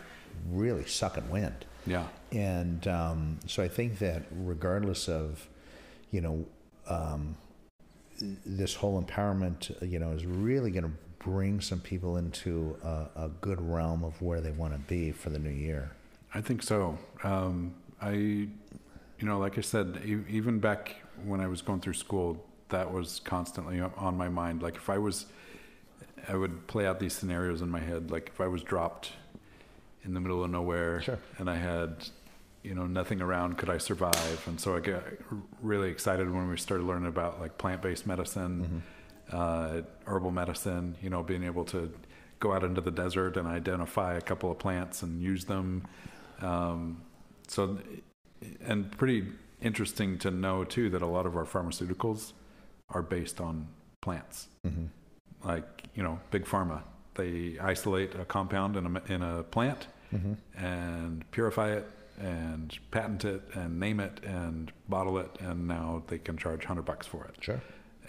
really 0.50 0.84
sucking 0.84 1.28
wind. 1.30 1.64
Yeah. 1.86 2.06
And 2.30 2.86
um, 2.86 3.38
so 3.46 3.62
I 3.62 3.68
think 3.68 3.98
that 3.98 4.22
regardless 4.30 5.08
of, 5.08 5.48
you 6.10 6.20
know, 6.20 6.46
um, 6.88 7.36
this 8.46 8.74
whole 8.74 9.02
empowerment, 9.02 9.90
you 9.90 9.98
know, 9.98 10.12
is 10.12 10.24
really 10.24 10.70
going 10.70 10.84
to 10.84 10.92
bring 11.24 11.60
some 11.60 11.80
people 11.80 12.16
into 12.16 12.76
a, 12.82 13.06
a 13.24 13.30
good 13.40 13.60
realm 13.60 14.04
of 14.04 14.20
where 14.20 14.40
they 14.40 14.50
want 14.50 14.72
to 14.72 14.78
be 14.80 15.12
for 15.12 15.30
the 15.30 15.38
new 15.38 15.50
year. 15.50 15.90
I 16.34 16.40
think 16.40 16.62
so. 16.62 16.98
Um, 17.22 17.74
I, 18.00 18.12
you 18.12 18.48
know, 19.20 19.38
like 19.38 19.58
I 19.58 19.60
said, 19.60 20.00
e- 20.04 20.18
even 20.28 20.58
back 20.58 20.96
when 21.24 21.40
I 21.40 21.46
was 21.46 21.62
going 21.62 21.80
through 21.80 21.94
school, 21.94 22.44
that 22.70 22.90
was 22.92 23.20
constantly 23.24 23.80
on 23.80 24.16
my 24.16 24.28
mind. 24.28 24.62
Like 24.62 24.76
if 24.76 24.88
I 24.90 24.98
was, 24.98 25.26
I 26.28 26.34
would 26.34 26.66
play 26.66 26.86
out 26.86 26.98
these 27.00 27.12
scenarios 27.12 27.62
in 27.62 27.68
my 27.68 27.80
head. 27.80 28.10
Like 28.10 28.30
if 28.32 28.40
I 28.40 28.46
was 28.48 28.62
dropped 28.62 29.12
in 30.04 30.14
the 30.14 30.20
middle 30.20 30.42
of 30.42 30.50
nowhere 30.50 31.02
Sure. 31.02 31.18
and 31.38 31.48
I 31.48 31.56
had, 31.56 32.08
you 32.64 32.74
know, 32.74 32.86
nothing 32.86 33.20
around, 33.20 33.58
could 33.58 33.70
I 33.70 33.78
survive? 33.78 34.42
And 34.46 34.58
so 34.60 34.74
I 34.74 34.80
got 34.80 35.04
really 35.60 35.90
excited 35.90 36.28
when 36.32 36.48
we 36.48 36.56
started 36.56 36.84
learning 36.84 37.08
about 37.08 37.40
like 37.40 37.58
plant-based 37.58 38.06
medicine, 38.06 38.82
uh, 39.32 39.80
herbal 40.06 40.30
medicine. 40.30 40.96
You 41.02 41.10
know, 41.10 41.22
being 41.22 41.44
able 41.44 41.64
to 41.66 41.92
go 42.40 42.52
out 42.52 42.64
into 42.64 42.80
the 42.80 42.90
desert 42.90 43.36
and 43.36 43.46
identify 43.46 44.14
a 44.14 44.20
couple 44.20 44.50
of 44.50 44.58
plants 44.58 45.02
and 45.02 45.22
use 45.22 45.44
them. 45.44 45.86
Um, 46.40 47.02
so, 47.46 47.78
and 48.60 48.90
pretty 48.98 49.26
interesting 49.60 50.18
to 50.18 50.30
know 50.30 50.64
too 50.64 50.90
that 50.90 51.02
a 51.02 51.06
lot 51.06 51.24
of 51.26 51.36
our 51.36 51.44
pharmaceuticals 51.44 52.32
are 52.90 53.02
based 53.02 53.40
on 53.40 53.68
plants. 54.00 54.48
Mm-hmm. 54.66 54.86
Like 55.48 55.84
you 55.94 56.02
know, 56.02 56.20
big 56.30 56.44
pharma, 56.44 56.82
they 57.14 57.58
isolate 57.60 58.14
a 58.14 58.24
compound 58.24 58.76
in 58.76 58.96
a 58.96 59.12
in 59.12 59.22
a 59.22 59.42
plant 59.42 59.86
Mm-hmm. 60.14 60.62
and 60.62 61.30
purify 61.30 61.70
it 61.72 61.88
and 62.20 62.78
patent 62.90 63.24
it 63.24 63.40
and 63.54 63.80
name 63.80 63.98
it 63.98 64.20
and 64.22 64.70
bottle 64.86 65.16
it, 65.16 65.30
and 65.40 65.66
now 65.66 66.02
they 66.08 66.18
can 66.18 66.36
charge 66.36 66.66
hundred 66.66 66.84
bucks 66.84 67.06
for 67.06 67.24
it. 67.24 67.42
Sure. 67.42 67.62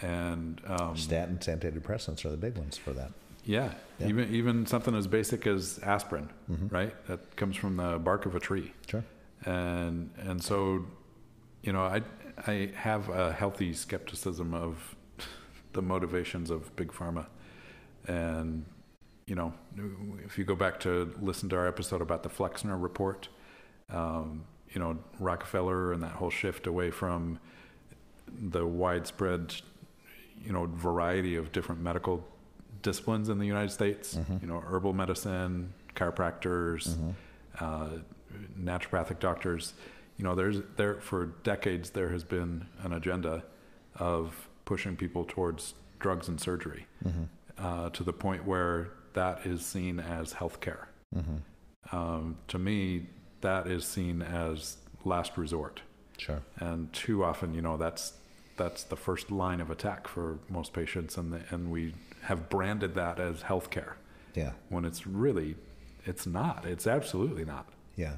And 0.03 0.61
um, 0.67 0.95
Statins, 0.95 1.45
antidepressants 1.47 2.25
are 2.25 2.29
the 2.29 2.37
big 2.37 2.57
ones 2.57 2.77
for 2.77 2.91
that. 2.93 3.11
yeah, 3.45 3.73
Yeah. 3.99 4.07
even 4.07 4.33
even 4.33 4.65
something 4.65 4.95
as 4.95 5.07
basic 5.07 5.47
as 5.47 5.79
aspirin, 5.83 6.29
Mhm. 6.51 6.71
right? 6.71 6.93
That 7.07 7.35
comes 7.35 7.55
from 7.57 7.77
the 7.77 7.97
bark 7.99 8.25
of 8.25 8.35
a 8.35 8.39
tree. 8.39 8.73
Sure. 8.87 9.03
and 9.45 10.09
and 10.17 10.41
so 10.41 10.85
you 11.61 11.73
know 11.73 11.83
i 11.83 12.01
i 12.47 12.71
have 12.75 13.09
a 13.09 13.33
healthy 13.33 13.73
skepticism 13.73 14.53
of 14.53 14.95
the 15.73 15.81
motivations 15.81 16.49
of 16.49 16.73
big 16.77 16.89
pharma 16.93 17.25
and 18.07 18.63
you 19.25 19.35
know 19.35 19.51
if 20.25 20.37
you 20.37 20.45
go 20.45 20.55
back 20.55 20.79
to 20.79 21.13
listen 21.21 21.49
to 21.49 21.57
our 21.57 21.67
episode 21.67 22.01
about 22.01 22.23
the 22.23 22.29
flexner 22.29 22.77
report 22.77 23.27
um, 23.89 24.45
you 24.73 24.79
know 24.79 24.97
rockefeller 25.19 25.91
and 25.91 26.01
that 26.03 26.13
whole 26.13 26.29
shift 26.29 26.65
away 26.65 26.89
from 26.89 27.37
the 28.53 28.65
widespread 28.65 29.55
you 30.43 30.51
know 30.53 30.65
variety 30.65 31.35
of 31.35 31.51
different 31.51 31.81
medical 31.81 32.23
disciplines 32.81 33.29
in 33.29 33.37
the 33.39 33.45
united 33.45 33.71
states 33.71 34.15
Mhm. 34.15 34.41
you 34.41 34.47
know 34.47 34.59
herbal 34.59 34.93
medicine 34.93 35.73
chiropractors 35.95 36.95
Mhm. 36.97 37.13
uh, 37.59 37.89
naturopathic 38.59 39.19
doctors. 39.19 39.73
You 40.17 40.23
know, 40.23 40.33
there's 40.35 40.61
there 40.75 40.95
for 41.01 41.27
decades 41.43 41.91
there 41.91 42.09
has 42.09 42.23
been 42.23 42.65
an 42.83 42.93
agenda 42.93 43.43
of 43.95 44.47
pushing 44.65 44.95
people 44.95 45.23
towards 45.25 45.75
drugs 45.99 46.27
and 46.27 46.39
surgery 46.39 46.87
Mm-hmm. 47.05 47.23
uh, 47.57 47.89
to 47.91 48.03
the 48.03 48.13
point 48.13 48.45
where 48.45 48.89
that 49.13 49.45
is 49.45 49.63
seen 49.65 49.99
as 49.99 50.33
healthcare. 50.33 50.85
Mm-hmm. 51.15 51.95
Um, 51.95 52.37
to 52.47 52.57
me, 52.57 53.07
that 53.41 53.67
is 53.67 53.85
seen 53.85 54.21
as 54.23 54.77
last 55.05 55.37
resort, 55.37 55.81
Sure. 56.17 56.41
and 56.57 56.91
too 56.93 57.23
often, 57.23 57.53
you 57.53 57.61
know, 57.61 57.77
that's 57.77 58.13
that's 58.57 58.83
the 58.83 58.95
first 58.95 59.31
line 59.31 59.59
of 59.61 59.69
attack 59.69 60.07
for 60.07 60.39
most 60.49 60.73
patients, 60.73 61.17
and 61.17 61.33
the, 61.33 61.41
and 61.49 61.71
we 61.71 61.93
have 62.23 62.49
branded 62.49 62.95
that 62.95 63.19
as 63.19 63.41
healthcare 63.43 63.93
Yeah. 64.35 64.51
when 64.69 64.85
it's 64.85 65.05
really, 65.07 65.55
it's 66.05 66.25
not. 66.25 66.65
It's 66.65 66.87
absolutely 66.87 67.45
not. 67.45 67.67
Yeah. 67.95 68.15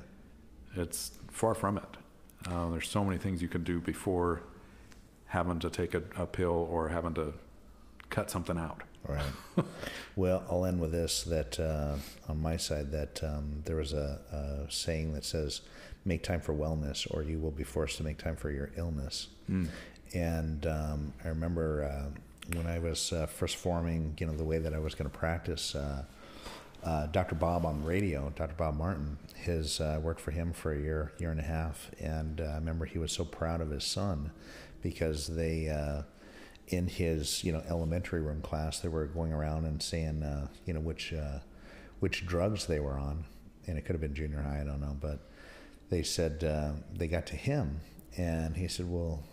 It's 0.76 1.12
far 1.32 1.56
from 1.56 1.78
it. 1.78 1.98
Uh, 2.48 2.70
there's 2.70 2.90
so 2.90 3.04
many 3.04 3.18
things 3.18 3.42
you 3.42 3.48
can 3.48 3.64
do 3.64 3.80
before 3.80 4.42
having 5.28 5.60
to 5.60 5.70
take 5.70 5.94
a, 5.96 6.04
a 6.18 6.26
pill 6.28 6.68
or 6.70 6.90
having 6.90 7.14
to 7.16 7.34
cut 8.10 8.30
something 8.30 8.58
out. 8.58 8.84
All 9.08 9.16
right. 9.16 9.66
well, 10.16 10.44
I'll 10.50 10.66
end 10.66 10.80
with 10.80 10.92
this 10.92 11.24
that 11.24 11.60
uh, 11.60 11.96
on 12.30 12.42
my 12.42 12.58
side, 12.58 12.92
that 12.92 13.24
um, 13.24 13.62
there 13.66 13.78
was 13.78 13.94
a, 13.94 14.20
a 14.68 14.72
saying 14.72 15.14
that 15.14 15.24
says, 15.26 15.62
make 16.06 16.22
time 16.24 16.42
for 16.42 16.54
wellness 16.54 17.08
or 17.12 17.24
you 17.24 17.40
will 17.40 17.52
be 17.52 17.64
forced 17.64 17.98
to 17.98 18.04
make 18.04 18.18
time 18.20 18.36
for 18.36 18.52
your 18.52 18.70
illness. 18.78 19.28
And 20.14 20.66
um, 20.66 21.14
I 21.24 21.30
remember 21.30 21.84
uh, 21.84 22.56
when 22.56 22.68
I 22.68 22.80
was 22.80 23.12
uh, 23.12 23.26
first 23.26 23.56
forming, 23.56 24.16
you 24.20 24.28
know, 24.28 24.34
the 24.34 24.44
way 24.44 24.60
that 24.60 24.74
I 24.74 24.80
was 24.80 24.96
going 24.96 25.10
to 25.10 25.18
practice, 25.18 25.76
uh, 25.76 26.04
uh, 26.84 27.08
Dr. 27.08 27.36
Bob 27.36 27.66
on 27.66 27.84
radio, 27.84 28.32
Dr. 28.36 28.54
Bob 28.56 28.78
Martin, 28.78 29.18
his 29.36 29.82
uh, 29.82 30.00
worked 30.02 30.22
for 30.22 30.32
him 30.32 30.54
for 30.54 30.72
a 30.72 30.80
year, 30.80 31.14
year 31.18 31.32
and 31.32 31.40
a 31.40 31.44
half, 31.44 31.90
and 32.00 32.40
uh, 32.40 32.44
I 32.44 32.56
remember 32.56 32.86
he 32.86 33.00
was 33.00 33.12
so 33.12 33.26
proud 33.26 33.60
of 33.60 33.72
his 33.72 33.84
son 33.84 34.32
because 34.84 35.26
they, 35.28 35.66
in 36.68 36.88
his 36.88 37.44
you 37.44 37.52
know 37.52 37.64
elementary 37.68 38.22
room 38.22 38.42
class, 38.42 38.80
they 38.80 38.88
were 38.88 39.08
going 39.08 39.34
around 39.34 39.66
and 39.66 39.82
saying 39.82 40.24
you 40.66 40.74
know 40.74 40.80
which 40.80 41.12
which 42.00 42.26
drugs 42.28 42.68
they 42.68 42.80
were 42.80 43.00
on, 43.00 43.26
and 43.66 43.80
it 43.80 43.86
could 43.86 43.94
have 43.94 44.02
been 44.02 44.14
junior 44.14 44.42
high, 44.44 44.62
I 44.62 44.64
don't 44.64 44.82
know, 44.82 44.96
but 45.02 45.20
they 45.90 46.04
said 46.04 46.42
they 46.94 47.08
got 47.08 47.26
to 47.28 47.36
him, 47.36 47.80
and 48.16 48.56
he 48.56 48.68
said, 48.68 48.88
well. 48.88 49.24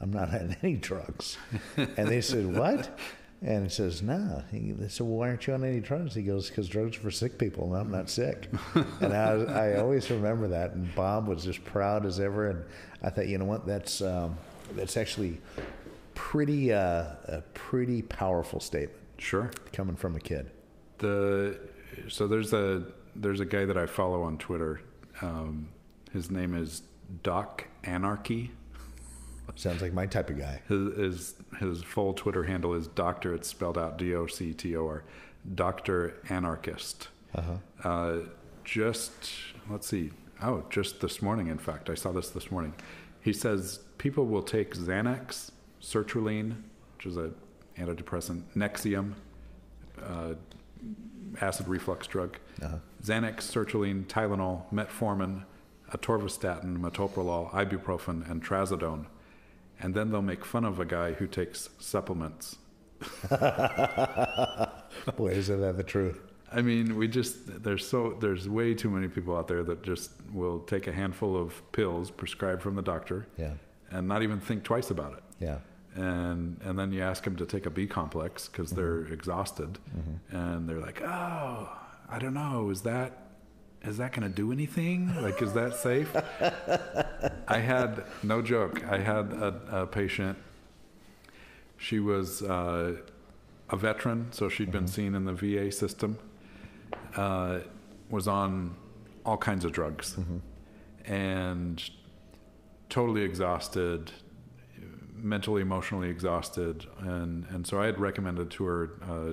I'm 0.00 0.12
not 0.12 0.28
on 0.30 0.56
any 0.62 0.74
drugs. 0.76 1.36
and 1.76 2.08
they 2.08 2.20
said, 2.20 2.56
What? 2.56 2.98
And 3.42 3.64
he 3.64 3.68
says, 3.68 4.02
No. 4.02 4.42
He, 4.50 4.72
they 4.72 4.88
said, 4.88 5.06
Well, 5.06 5.16
why 5.18 5.28
aren't 5.28 5.46
you 5.46 5.54
on 5.54 5.64
any 5.64 5.80
drugs? 5.80 6.14
He 6.14 6.22
goes, 6.22 6.48
Because 6.48 6.68
drugs 6.68 6.96
are 6.96 7.00
for 7.00 7.10
sick 7.10 7.38
people, 7.38 7.72
and 7.72 7.80
I'm 7.80 7.90
not 7.90 8.10
sick. 8.10 8.48
and 9.00 9.12
I, 9.14 9.32
I 9.74 9.78
always 9.80 10.10
remember 10.10 10.48
that. 10.48 10.72
And 10.72 10.94
Bob 10.94 11.28
was 11.28 11.46
as 11.46 11.58
proud 11.58 12.04
as 12.06 12.20
ever. 12.20 12.50
And 12.50 12.64
I 13.02 13.10
thought, 13.10 13.28
you 13.28 13.38
know 13.38 13.44
what? 13.44 13.66
That's, 13.66 14.00
um, 14.02 14.36
that's 14.74 14.96
actually 14.96 15.40
pretty, 16.14 16.72
uh, 16.72 17.04
a 17.26 17.42
pretty 17.54 18.02
powerful 18.02 18.60
statement 18.60 19.00
Sure. 19.18 19.50
coming 19.72 19.96
from 19.96 20.16
a 20.16 20.20
kid. 20.20 20.50
The 20.98 21.58
so 22.08 22.26
there's 22.26 22.52
a 22.52 22.84
there's 23.14 23.40
a 23.40 23.44
guy 23.46 23.64
that 23.64 23.76
I 23.78 23.86
follow 23.86 24.22
on 24.22 24.36
Twitter. 24.38 24.80
Um, 25.22 25.68
his 26.12 26.30
name 26.30 26.54
is 26.54 26.82
Doc 27.22 27.66
Anarchy. 27.84 28.50
Sounds 29.56 29.80
like 29.82 29.92
my 29.92 30.06
type 30.06 30.28
of 30.30 30.38
guy. 30.38 30.60
His 30.68 30.96
his, 30.96 31.34
his 31.60 31.82
full 31.82 32.12
Twitter 32.14 32.44
handle 32.44 32.74
is 32.74 32.88
Doctor. 32.88 33.34
It's 33.34 33.48
spelled 33.48 33.78
out 33.78 33.96
D 33.98 34.14
O 34.14 34.26
C 34.26 34.52
T 34.52 34.76
O 34.76 34.86
R, 34.86 35.04
Doctor 35.54 36.14
Anarchist. 36.28 37.08
Uh-huh. 37.34 37.88
Uh, 37.88 38.18
just 38.64 39.12
let's 39.70 39.86
see. 39.86 40.10
Oh, 40.42 40.64
just 40.70 41.00
this 41.00 41.22
morning. 41.22 41.46
In 41.48 41.58
fact, 41.58 41.88
I 41.88 41.94
saw 41.94 42.12
this 42.12 42.30
this 42.30 42.50
morning. 42.50 42.74
He 43.20 43.32
says 43.32 43.80
people 43.98 44.26
will 44.26 44.42
take 44.42 44.74
Xanax, 44.74 45.50
sertraline, 45.80 46.56
which 46.96 47.06
is 47.06 47.16
a 47.16 47.30
antidepressant, 47.78 48.42
Nexium, 48.54 49.12
uh, 50.02 50.34
acid 51.40 51.68
reflux 51.68 52.06
drug, 52.06 52.36
Uh-huh. 52.62 52.76
Xanax, 53.02 53.36
sertraline, 53.38 54.04
Tylenol, 54.06 54.62
metformin, 54.72 55.44
atorvastatin, 55.92 56.78
metoprolol, 56.78 57.50
ibuprofen, 57.52 58.28
and 58.30 58.44
trazodone, 58.44 59.06
and 59.80 59.94
then 59.94 60.10
they'll 60.10 60.22
make 60.22 60.44
fun 60.44 60.64
of 60.64 60.80
a 60.80 60.84
guy 60.84 61.12
who 61.12 61.26
takes 61.26 61.68
supplements. 61.78 62.56
Boy, 65.16 65.32
isn't 65.32 65.60
that 65.60 65.76
the 65.76 65.84
truth? 65.84 66.20
I 66.52 66.62
mean, 66.62 66.96
we 66.96 67.08
just 67.08 67.62
there's 67.62 67.86
so 67.86 68.16
there's 68.20 68.48
way 68.48 68.72
too 68.74 68.88
many 68.88 69.08
people 69.08 69.36
out 69.36 69.48
there 69.48 69.62
that 69.64 69.82
just 69.82 70.12
will 70.32 70.60
take 70.60 70.86
a 70.86 70.92
handful 70.92 71.36
of 71.36 71.60
pills 71.72 72.10
prescribed 72.10 72.62
from 72.62 72.76
the 72.76 72.82
doctor 72.82 73.26
Yeah. 73.36 73.54
and 73.90 74.06
not 74.08 74.22
even 74.22 74.40
think 74.40 74.62
twice 74.62 74.90
about 74.90 75.14
it. 75.14 75.22
Yeah. 75.40 75.58
And 75.94 76.60
and 76.62 76.78
then 76.78 76.92
you 76.92 77.02
ask 77.02 77.24
them 77.24 77.36
to 77.36 77.46
take 77.46 77.66
a 77.66 77.70
B 77.70 77.86
complex 77.86 78.48
because 78.48 78.70
mm-hmm. 78.70 78.80
they're 78.80 79.12
exhausted, 79.12 79.78
mm-hmm. 79.96 80.36
and 80.36 80.68
they're 80.68 80.80
like, 80.80 81.02
oh, 81.02 81.68
I 82.08 82.18
don't 82.18 82.34
know, 82.34 82.70
is 82.70 82.82
that 82.82 83.25
is 83.82 83.98
that 83.98 84.12
going 84.12 84.28
to 84.28 84.34
do 84.34 84.52
anything? 84.52 85.14
Like, 85.22 85.40
is 85.42 85.52
that 85.52 85.74
safe? 85.76 86.14
I 87.48 87.58
had 87.58 88.04
no 88.22 88.42
joke. 88.42 88.84
I 88.84 88.98
had 88.98 89.32
a, 89.32 89.60
a 89.82 89.86
patient. 89.86 90.38
She 91.76 92.00
was 92.00 92.42
uh, 92.42 92.96
a 93.70 93.76
veteran, 93.76 94.32
so 94.32 94.48
she 94.48 94.64
had 94.64 94.72
been 94.72 94.88
seen 94.88 95.14
in 95.14 95.24
the 95.24 95.32
VA 95.32 95.70
system. 95.70 96.18
Uh, 97.16 97.60
was 98.10 98.28
on 98.28 98.76
all 99.24 99.36
kinds 99.36 99.64
of 99.64 99.72
drugs, 99.72 100.16
and 101.04 101.90
totally 102.88 103.22
exhausted, 103.22 104.12
mentally, 105.14 105.62
emotionally 105.62 106.08
exhausted, 106.08 106.86
and 107.00 107.46
and 107.50 107.66
so 107.66 107.80
I 107.80 107.86
had 107.86 107.98
recommended 107.98 108.50
to 108.52 108.64
her 108.64 108.90
uh, 109.02 109.32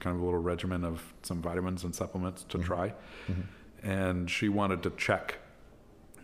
kind 0.00 0.16
of 0.16 0.22
a 0.22 0.24
little 0.24 0.40
regimen 0.40 0.84
of 0.84 1.02
some 1.22 1.40
vitamins 1.40 1.84
and 1.84 1.94
supplements 1.94 2.44
to 2.48 2.58
try, 2.58 2.92
and 3.82 4.30
she 4.30 4.48
wanted 4.48 4.82
to 4.84 4.90
check 4.90 5.38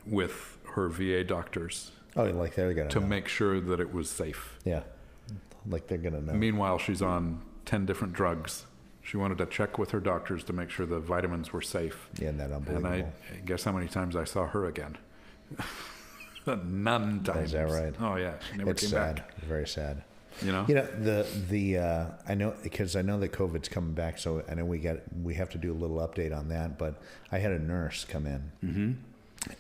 with 0.07 0.59
her 0.75 0.89
VA 0.89 1.25
doctors 1.25 1.91
Oh, 2.17 2.25
like 2.25 2.55
they're 2.55 2.73
gonna 2.75 2.89
to 2.91 3.01
know. 3.01 3.07
make 3.07 3.29
sure 3.29 3.61
that 3.61 3.79
it 3.81 3.93
was 3.93 4.09
safe. 4.11 4.59
Yeah. 4.65 4.83
Like 5.67 5.87
they're 5.89 5.99
gonna 5.99 6.21
know. 6.21 6.33
Meanwhile, 6.33 6.79
she's 6.79 7.03
on 7.03 7.43
ten 7.65 7.85
different 7.87 8.15
drugs. 8.15 8.65
She 9.03 9.17
wanted 9.17 9.39
to 9.39 9.47
check 9.47 9.79
with 9.79 9.91
her 9.93 10.01
doctors 10.01 10.43
to 10.45 10.53
make 10.53 10.71
sure 10.71 10.85
the 10.87 10.99
vitamins 10.99 11.53
were 11.53 11.63
safe. 11.63 12.09
yeah, 12.19 12.25
isn't 12.29 12.39
that 12.39 12.45
And 12.51 12.55
unbelievable? 12.69 13.13
I 13.33 13.37
guess 13.45 13.65
how 13.65 13.73
many 13.73 13.87
times 13.89 14.17
I 14.17 14.25
saw 14.25 14.47
her 14.47 14.65
again? 14.67 14.97
None 16.47 17.23
times. 17.25 17.47
Is 17.47 17.53
that 17.53 17.69
right? 17.71 17.95
Oh 18.01 18.17
yeah, 18.17 18.35
she 18.51 18.59
never 18.59 18.71
it's 18.71 18.83
came 18.83 18.91
sad. 18.91 19.17
back. 19.17 19.35
Very 19.43 19.67
sad. 19.67 20.03
You 20.43 20.53
know? 20.53 20.65
You 20.69 20.75
know 20.77 20.87
the 21.01 21.27
the 21.49 21.79
uh, 21.79 22.07
I 22.29 22.35
know 22.35 22.55
because 22.63 22.97
I 22.97 23.03
know 23.03 23.19
that 23.21 23.33
COVID's 23.33 23.69
coming 23.69 23.95
back, 23.95 24.19
so 24.19 24.43
I 24.51 24.55
know 24.55 24.65
we 24.65 24.79
got 24.79 24.99
we 25.23 25.35
have 25.35 25.51
to 25.51 25.59
do 25.59 25.73
a 25.73 25.75
little 25.75 25.99
update 25.99 26.37
on 26.37 26.49
that. 26.49 26.79
But 26.79 27.01
I 27.33 27.39
had 27.39 27.53
a 27.53 27.59
nurse 27.59 28.05
come 28.05 28.27
in, 28.27 28.53
mm-hmm. 28.65 28.93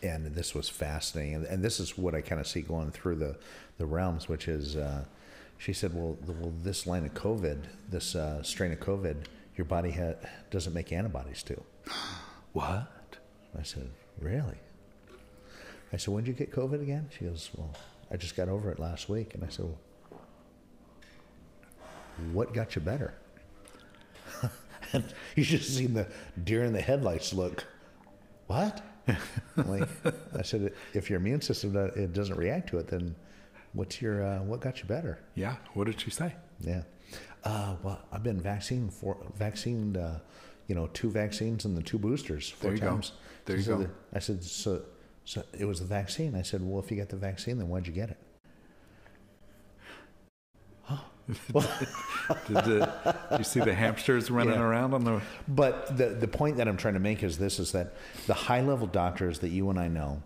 and 0.06 0.26
this 0.34 0.54
was 0.54 0.68
fascinating, 0.68 1.34
and, 1.36 1.44
and 1.46 1.64
this 1.64 1.80
is 1.80 1.96
what 1.96 2.14
I 2.14 2.20
kind 2.20 2.40
of 2.40 2.46
see 2.46 2.60
going 2.60 2.90
through 2.90 3.16
the 3.16 3.36
the 3.78 3.86
realms, 3.86 4.28
which 4.28 4.48
is 4.48 4.76
uh, 4.76 5.04
she 5.58 5.72
said, 5.72 5.94
well, 5.94 6.16
the, 6.26 6.32
well, 6.32 6.52
this 6.62 6.86
line 6.86 7.04
of 7.04 7.14
COVID, 7.14 7.64
this 7.90 8.14
uh, 8.14 8.42
strain 8.42 8.72
of 8.72 8.80
COVID, 8.80 9.16
your 9.56 9.64
body 9.64 9.90
ha- 9.90 10.14
doesn't 10.50 10.72
make 10.72 10.92
antibodies 10.92 11.42
to. 11.44 11.62
What? 12.52 12.88
I 13.58 13.64
said, 13.64 13.90
really? 14.18 14.56
I 15.92 15.98
said, 15.98 16.14
when 16.14 16.24
did 16.24 16.30
you 16.30 16.46
get 16.46 16.50
COVID 16.50 16.80
again? 16.80 17.10
She 17.10 17.26
goes, 17.26 17.50
well, 17.54 17.70
I 18.10 18.16
just 18.16 18.34
got 18.34 18.48
over 18.48 18.70
it 18.70 18.78
last 18.78 19.10
week. 19.10 19.34
And 19.34 19.44
I 19.44 19.48
said, 19.48 19.66
well, 19.66 19.78
what 22.32 22.52
got 22.54 22.74
you 22.74 22.82
better? 22.82 23.14
and 24.92 25.04
you 25.36 25.44
just 25.44 25.74
seen 25.76 25.94
the 25.94 26.06
deer 26.44 26.64
in 26.64 26.72
the 26.72 26.80
headlights 26.80 27.32
look, 27.32 27.64
what? 28.46 28.82
like, 29.56 29.88
I 30.36 30.42
said, 30.42 30.72
if 30.94 31.08
your 31.10 31.18
immune 31.20 31.40
system 31.40 31.76
it 31.76 32.12
doesn't 32.12 32.36
react 32.36 32.68
to 32.70 32.78
it, 32.78 32.88
then 32.88 33.14
what's 33.72 34.00
your, 34.02 34.22
uh, 34.24 34.38
what 34.42 34.60
got 34.60 34.80
you 34.80 34.84
better? 34.86 35.18
Yeah. 35.34 35.56
What 35.74 35.84
did 35.86 36.00
she 36.00 36.10
say? 36.10 36.34
Yeah. 36.60 36.82
Uh, 37.44 37.76
well, 37.82 38.00
I've 38.10 38.24
been 38.24 38.40
vaccinated 38.40 38.92
for 38.92 39.16
vaccinated, 39.36 39.96
uh, 39.96 40.18
you 40.66 40.74
know, 40.74 40.88
two 40.88 41.10
vaccines 41.10 41.64
and 41.64 41.76
the 41.76 41.82
two 41.82 41.98
boosters 41.98 42.50
four 42.50 42.70
There 42.70 42.74
you 42.76 42.80
go. 42.82 42.88
times. 42.90 43.12
There 43.44 43.56
She 43.56 43.60
you 43.60 43.64
said 43.64 43.76
go. 43.76 43.82
that- 43.84 43.90
I 44.14 44.18
said, 44.18 44.42
so, 44.42 44.82
so 45.24 45.44
it 45.56 45.64
was 45.64 45.78
the 45.78 45.86
vaccine. 45.86 46.34
I 46.34 46.42
said, 46.42 46.60
well, 46.62 46.82
if 46.82 46.90
you 46.90 46.96
got 46.96 47.08
the 47.08 47.16
vaccine, 47.16 47.58
then 47.58 47.68
why'd 47.68 47.86
you 47.86 47.92
get 47.92 48.10
it? 48.10 48.16
Did, 51.28 51.36
the, 52.56 52.92
did 53.30 53.38
you 53.38 53.44
see 53.44 53.60
the 53.60 53.74
hamsters 53.74 54.30
running 54.30 54.54
Yeah. 54.54 54.60
around 54.62 54.94
on 54.94 55.04
the? 55.04 55.20
But 55.48 55.96
the 55.96 56.06
the 56.10 56.28
point 56.28 56.56
that 56.58 56.68
I'm 56.68 56.76
trying 56.76 56.94
to 56.94 57.00
make 57.00 57.22
is 57.22 57.38
this: 57.38 57.58
is 57.58 57.72
that 57.72 57.94
the 58.26 58.34
high 58.34 58.60
level 58.60 58.86
doctors 58.86 59.38
that 59.40 59.48
you 59.48 59.68
and 59.70 59.78
I 59.78 59.88
know, 59.88 60.22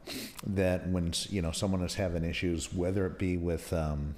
that 0.47 0.89
when 0.89 1.13
you 1.31 1.43
know 1.43 1.53
someone 1.53 1.83
is 1.83 1.95
having 1.95 2.25
issues, 2.25 2.73
whether 2.73 3.07
it 3.07 3.19
be 3.19 3.37
with 3.37 3.73
um, 3.73 4.15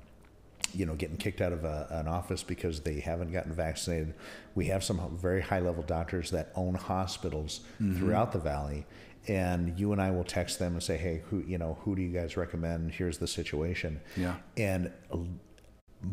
you 0.75 0.87
know 0.87 0.95
getting 0.95 1.17
kicked 1.17 1.41
out 1.41 1.53
of 1.53 1.65
a, 1.65 1.87
an 1.91 2.09
office 2.09 2.43
because 2.43 2.81
they 2.81 3.01
haven't 3.01 3.33
gotten 3.33 3.53
vaccinated, 3.53 4.15
we 4.55 4.67
have 4.67 4.83
some 4.83 5.17
very 5.21 5.41
high 5.41 5.61
level 5.61 5.83
doctors 5.83 6.31
that 6.31 6.51
own 6.57 6.75
hospitals 6.75 7.61
throughout 7.79 8.33
the 8.33 8.39
valley. 8.39 8.87
And 9.29 9.79
you 9.79 9.93
and 9.93 10.03
I 10.03 10.11
will 10.11 10.25
text 10.25 10.59
them 10.59 10.73
and 10.73 10.83
say, 10.83 10.97
"Hey, 10.97 11.23
who 11.31 11.45
you 11.47 11.57
know? 11.59 11.79
Who 11.83 11.95
do 11.95 12.03
you 12.03 12.09
guys 12.13 12.37
recommend? 12.37 12.91
Here's 12.91 13.19
the 13.19 13.29
situation." 13.29 14.01
Yeah. 14.17 14.35
And 14.57 14.91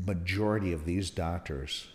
majority 0.05 0.71
of 0.73 0.85
these 0.85 1.09
doctors 1.09 1.87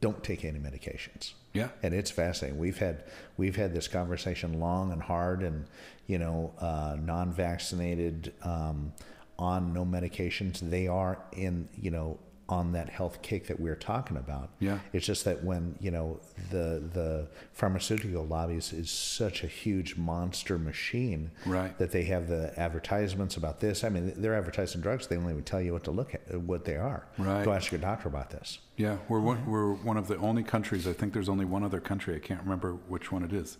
don't 0.00 0.22
take 0.22 0.44
any 0.44 0.58
medications 0.58 1.32
Yeah. 1.52 1.68
and 1.82 1.92
it's 1.94 2.10
fascinating. 2.10 2.58
We've 2.58 2.78
had 2.78 3.04
we've 3.36 3.56
had 3.56 3.74
this 3.74 3.88
conversation 3.88 4.60
long 4.60 4.92
and 4.92 5.02
hard, 5.02 5.42
and 5.42 5.66
you 6.06 6.18
know, 6.18 6.54
uh, 6.58 6.96
non-vaccinated 7.00 8.32
um, 8.42 8.92
on 9.38 9.72
no 9.72 9.84
medications, 9.84 10.60
they 10.60 10.86
are 10.88 11.18
in 11.32 11.68
you 11.80 11.90
know 11.90 12.18
on 12.48 12.72
that 12.72 12.88
health 12.88 13.20
cake 13.20 13.46
that 13.46 13.60
we 13.60 13.68
are 13.68 13.76
talking 13.76 14.16
about. 14.16 14.48
Yeah. 14.58 14.78
it's 14.94 15.04
just 15.04 15.24
that 15.26 15.44
when 15.44 15.76
you 15.80 15.90
know 15.90 16.18
the 16.50 16.82
the 16.94 17.28
pharmaceutical 17.52 18.24
lobbies 18.24 18.72
is 18.72 18.90
such 18.90 19.44
a 19.44 19.46
huge 19.46 19.96
monster 19.96 20.58
machine, 20.58 21.30
Right. 21.44 21.76
That 21.78 21.92
they 21.92 22.04
have 22.04 22.28
the 22.28 22.58
advertisements 22.58 23.36
about 23.36 23.60
this. 23.60 23.84
I 23.84 23.90
mean, 23.90 24.14
they're 24.16 24.34
advertising 24.34 24.80
drugs. 24.80 25.06
They 25.06 25.16
don't 25.16 25.28
even 25.30 25.42
tell 25.44 25.60
you 25.60 25.72
what 25.74 25.84
to 25.84 25.90
look 25.90 26.14
at, 26.14 26.22
uh, 26.32 26.38
what 26.38 26.64
they 26.64 26.76
are. 26.76 27.06
Right. 27.18 27.44
Go 27.44 27.52
ask 27.52 27.70
your 27.70 27.80
doctor 27.80 28.08
about 28.08 28.30
this. 28.30 28.58
Yeah, 28.76 28.96
we're 29.08 29.20
one, 29.20 29.44
we're 29.46 29.72
one 29.74 29.96
of 29.96 30.08
the 30.08 30.16
only 30.18 30.42
countries. 30.42 30.86
I 30.86 30.92
think 30.92 31.12
there's 31.12 31.28
only 31.28 31.44
one 31.44 31.64
other 31.64 31.80
country. 31.80 32.14
I 32.14 32.20
can't 32.20 32.42
remember 32.42 32.72
which 32.88 33.12
one 33.12 33.22
it 33.24 33.32
is 33.32 33.58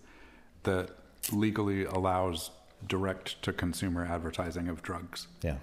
that 0.63 0.91
legally 1.33 1.85
allows 1.85 2.51
direct 2.87 3.43
to 3.43 3.53
consumer 3.53 4.07
advertising 4.07 4.69
of 4.69 4.83
drugs. 4.83 5.27
Yeah. 5.43 5.57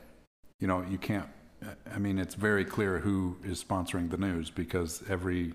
You 0.60 0.68
know, 0.68 0.86
you 0.90 0.98
can't. 0.98 1.28
I 1.94 1.98
mean, 1.98 2.18
it's 2.18 2.36
very 2.36 2.66
clear 2.66 3.00
who 3.00 3.38
is 3.44 3.64
sponsoring 3.64 4.10
the 4.10 4.18
news 4.18 4.50
because 4.50 5.04
every, 5.10 5.54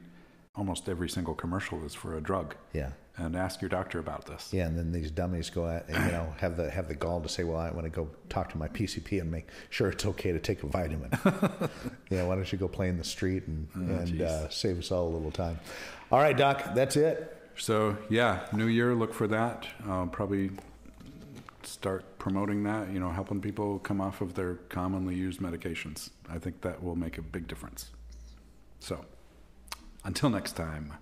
almost 0.55 0.89
every 0.89 1.09
single 1.09 1.35
commercial 1.35 1.85
is 1.85 1.95
for 1.95 2.17
a 2.17 2.21
drug. 2.21 2.55
Yeah. 2.73 2.91
And 3.17 3.37
ask 3.37 3.61
your 3.61 3.69
doctor 3.69 3.99
about 3.99 4.25
this. 4.25 4.49
Yeah, 4.51 4.67
and 4.67 4.79
then 4.79 4.93
these 4.93 5.11
dummies 5.11 5.51
go 5.51 5.67
out 5.67 5.85
and 5.89 6.07
you 6.07 6.13
know 6.13 6.33
have 6.39 6.57
the 6.57 6.71
have 6.71 6.89
the 6.89 6.95
gall 6.95 7.21
to 7.21 7.29
say, 7.29 7.45
"Well, 7.45 7.59
I 7.59 7.71
want 7.71 7.85
to 7.85 7.91
go 7.91 8.09
talk 8.31 8.49
to 8.53 8.57
my 8.57 8.67
PCP 8.69 9.21
and 9.21 9.31
make 9.31 9.49
sure 9.69 9.91
it's 9.91 10.07
okay 10.07 10.33
to 10.33 10.39
take 10.39 10.63
a 10.63 10.67
vitamin." 10.67 11.11
yeah, 12.09 12.25
why 12.25 12.35
don't 12.35 12.51
you 12.51 12.57
go 12.57 12.67
play 12.67 12.89
in 12.89 12.97
the 12.97 13.05
street 13.05 13.47
and 13.47 13.69
and 13.75 14.23
uh, 14.23 14.49
save 14.49 14.79
us 14.79 14.91
all 14.91 15.07
a 15.07 15.11
little 15.11 15.33
time? 15.33 15.61
All 16.11 16.19
right, 16.19 16.35
Doc, 16.35 16.75
that's 16.75 16.97
it. 16.97 17.37
So 17.59 17.99
yeah, 18.09 18.47
New 18.55 18.69
Year, 18.69 18.95
look 18.95 19.13
for 19.13 19.27
that. 19.27 19.67
Uh, 19.87 20.07
probably 20.07 20.53
start 21.67 22.19
promoting 22.19 22.63
that. 22.65 22.91
You 22.91 23.01
know, 23.01 23.11
helping 23.11 23.41
people 23.41 23.79
come 23.79 24.01
off 24.01 24.21
of 24.21 24.35
their 24.35 24.55
commonly 24.69 25.15
used 25.15 25.41
medications. 25.41 26.11
I 26.29 26.39
think 26.39 26.61
that 26.63 26.83
will 26.83 26.97
make 26.97 27.19
a 27.19 27.23
big 27.23 27.47
difference. 27.47 27.91
So, 28.79 29.05
until 30.05 30.31
next 30.31 30.53
time. 30.53 30.95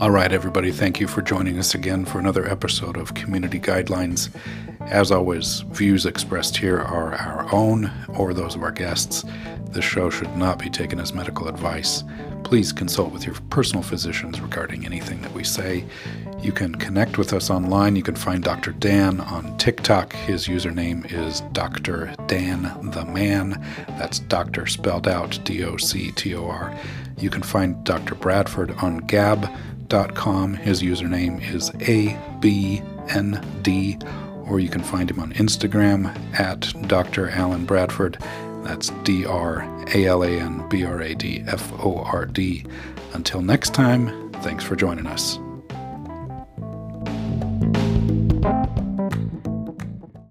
All 0.00 0.10
right, 0.10 0.32
everybody, 0.32 0.72
thank 0.72 0.98
you 0.98 1.06
for 1.06 1.20
joining 1.20 1.58
us 1.58 1.74
again 1.74 2.06
for 2.06 2.18
another 2.18 2.48
episode 2.48 2.96
of 2.96 3.12
Community 3.12 3.60
Guidelines. 3.60 4.34
As 4.80 5.12
always, 5.12 5.60
views 5.60 6.06
expressed 6.06 6.56
here 6.56 6.80
are 6.80 7.14
our 7.14 7.46
own 7.54 7.92
or 8.16 8.32
those 8.32 8.54
of 8.54 8.62
our 8.62 8.72
guests. 8.72 9.26
This 9.66 9.84
show 9.84 10.08
should 10.08 10.34
not 10.38 10.58
be 10.58 10.70
taken 10.70 10.98
as 10.98 11.12
medical 11.12 11.48
advice. 11.48 12.02
Please 12.44 12.72
consult 12.72 13.12
with 13.12 13.24
your 13.24 13.34
personal 13.50 13.82
physicians 13.82 14.40
regarding 14.40 14.84
anything 14.84 15.20
that 15.22 15.32
we 15.32 15.44
say. 15.44 15.84
You 16.40 16.52
can 16.52 16.74
connect 16.74 17.18
with 17.18 17.32
us 17.32 17.50
online. 17.50 17.96
You 17.96 18.02
can 18.02 18.14
find 18.16 18.42
Dr. 18.42 18.72
Dan 18.72 19.20
on 19.20 19.56
TikTok. 19.58 20.12
His 20.12 20.48
username 20.48 21.12
is 21.12 21.42
Dr. 21.52 22.14
Dan 22.26 22.62
the 22.90 23.04
Man. 23.04 23.64
That's 23.98 24.20
doctor 24.20 24.66
spelled 24.66 25.06
out 25.06 25.38
D 25.44 25.64
O 25.64 25.76
C 25.76 26.10
T 26.12 26.34
O 26.34 26.46
R. 26.46 26.76
You 27.18 27.30
can 27.30 27.42
find 27.42 27.84
Dr. 27.84 28.14
Bradford 28.14 28.72
on 28.82 28.98
gab.com. 28.98 30.54
His 30.54 30.82
username 30.82 31.42
is 31.52 31.70
ABND. 31.70 32.80
Or 34.48 34.58
you 34.58 34.68
can 34.68 34.82
find 34.82 35.10
him 35.10 35.20
on 35.20 35.32
Instagram 35.34 36.16
at 36.38 36.72
Dr. 36.88 37.28
Alan 37.28 37.66
Bradford. 37.66 38.18
That's 38.62 38.90
D 39.04 39.24
R 39.26 39.62
A 39.94 40.06
L 40.06 40.22
A 40.22 40.30
N 40.30 40.68
B 40.68 40.84
R 40.84 41.00
A 41.00 41.14
D 41.14 41.42
F 41.46 41.72
O 41.84 41.98
R 41.98 42.26
D. 42.26 42.64
Until 43.12 43.42
next 43.42 43.74
time, 43.74 44.30
thanks 44.34 44.64
for 44.64 44.76
joining 44.76 45.06
us. 45.06 45.38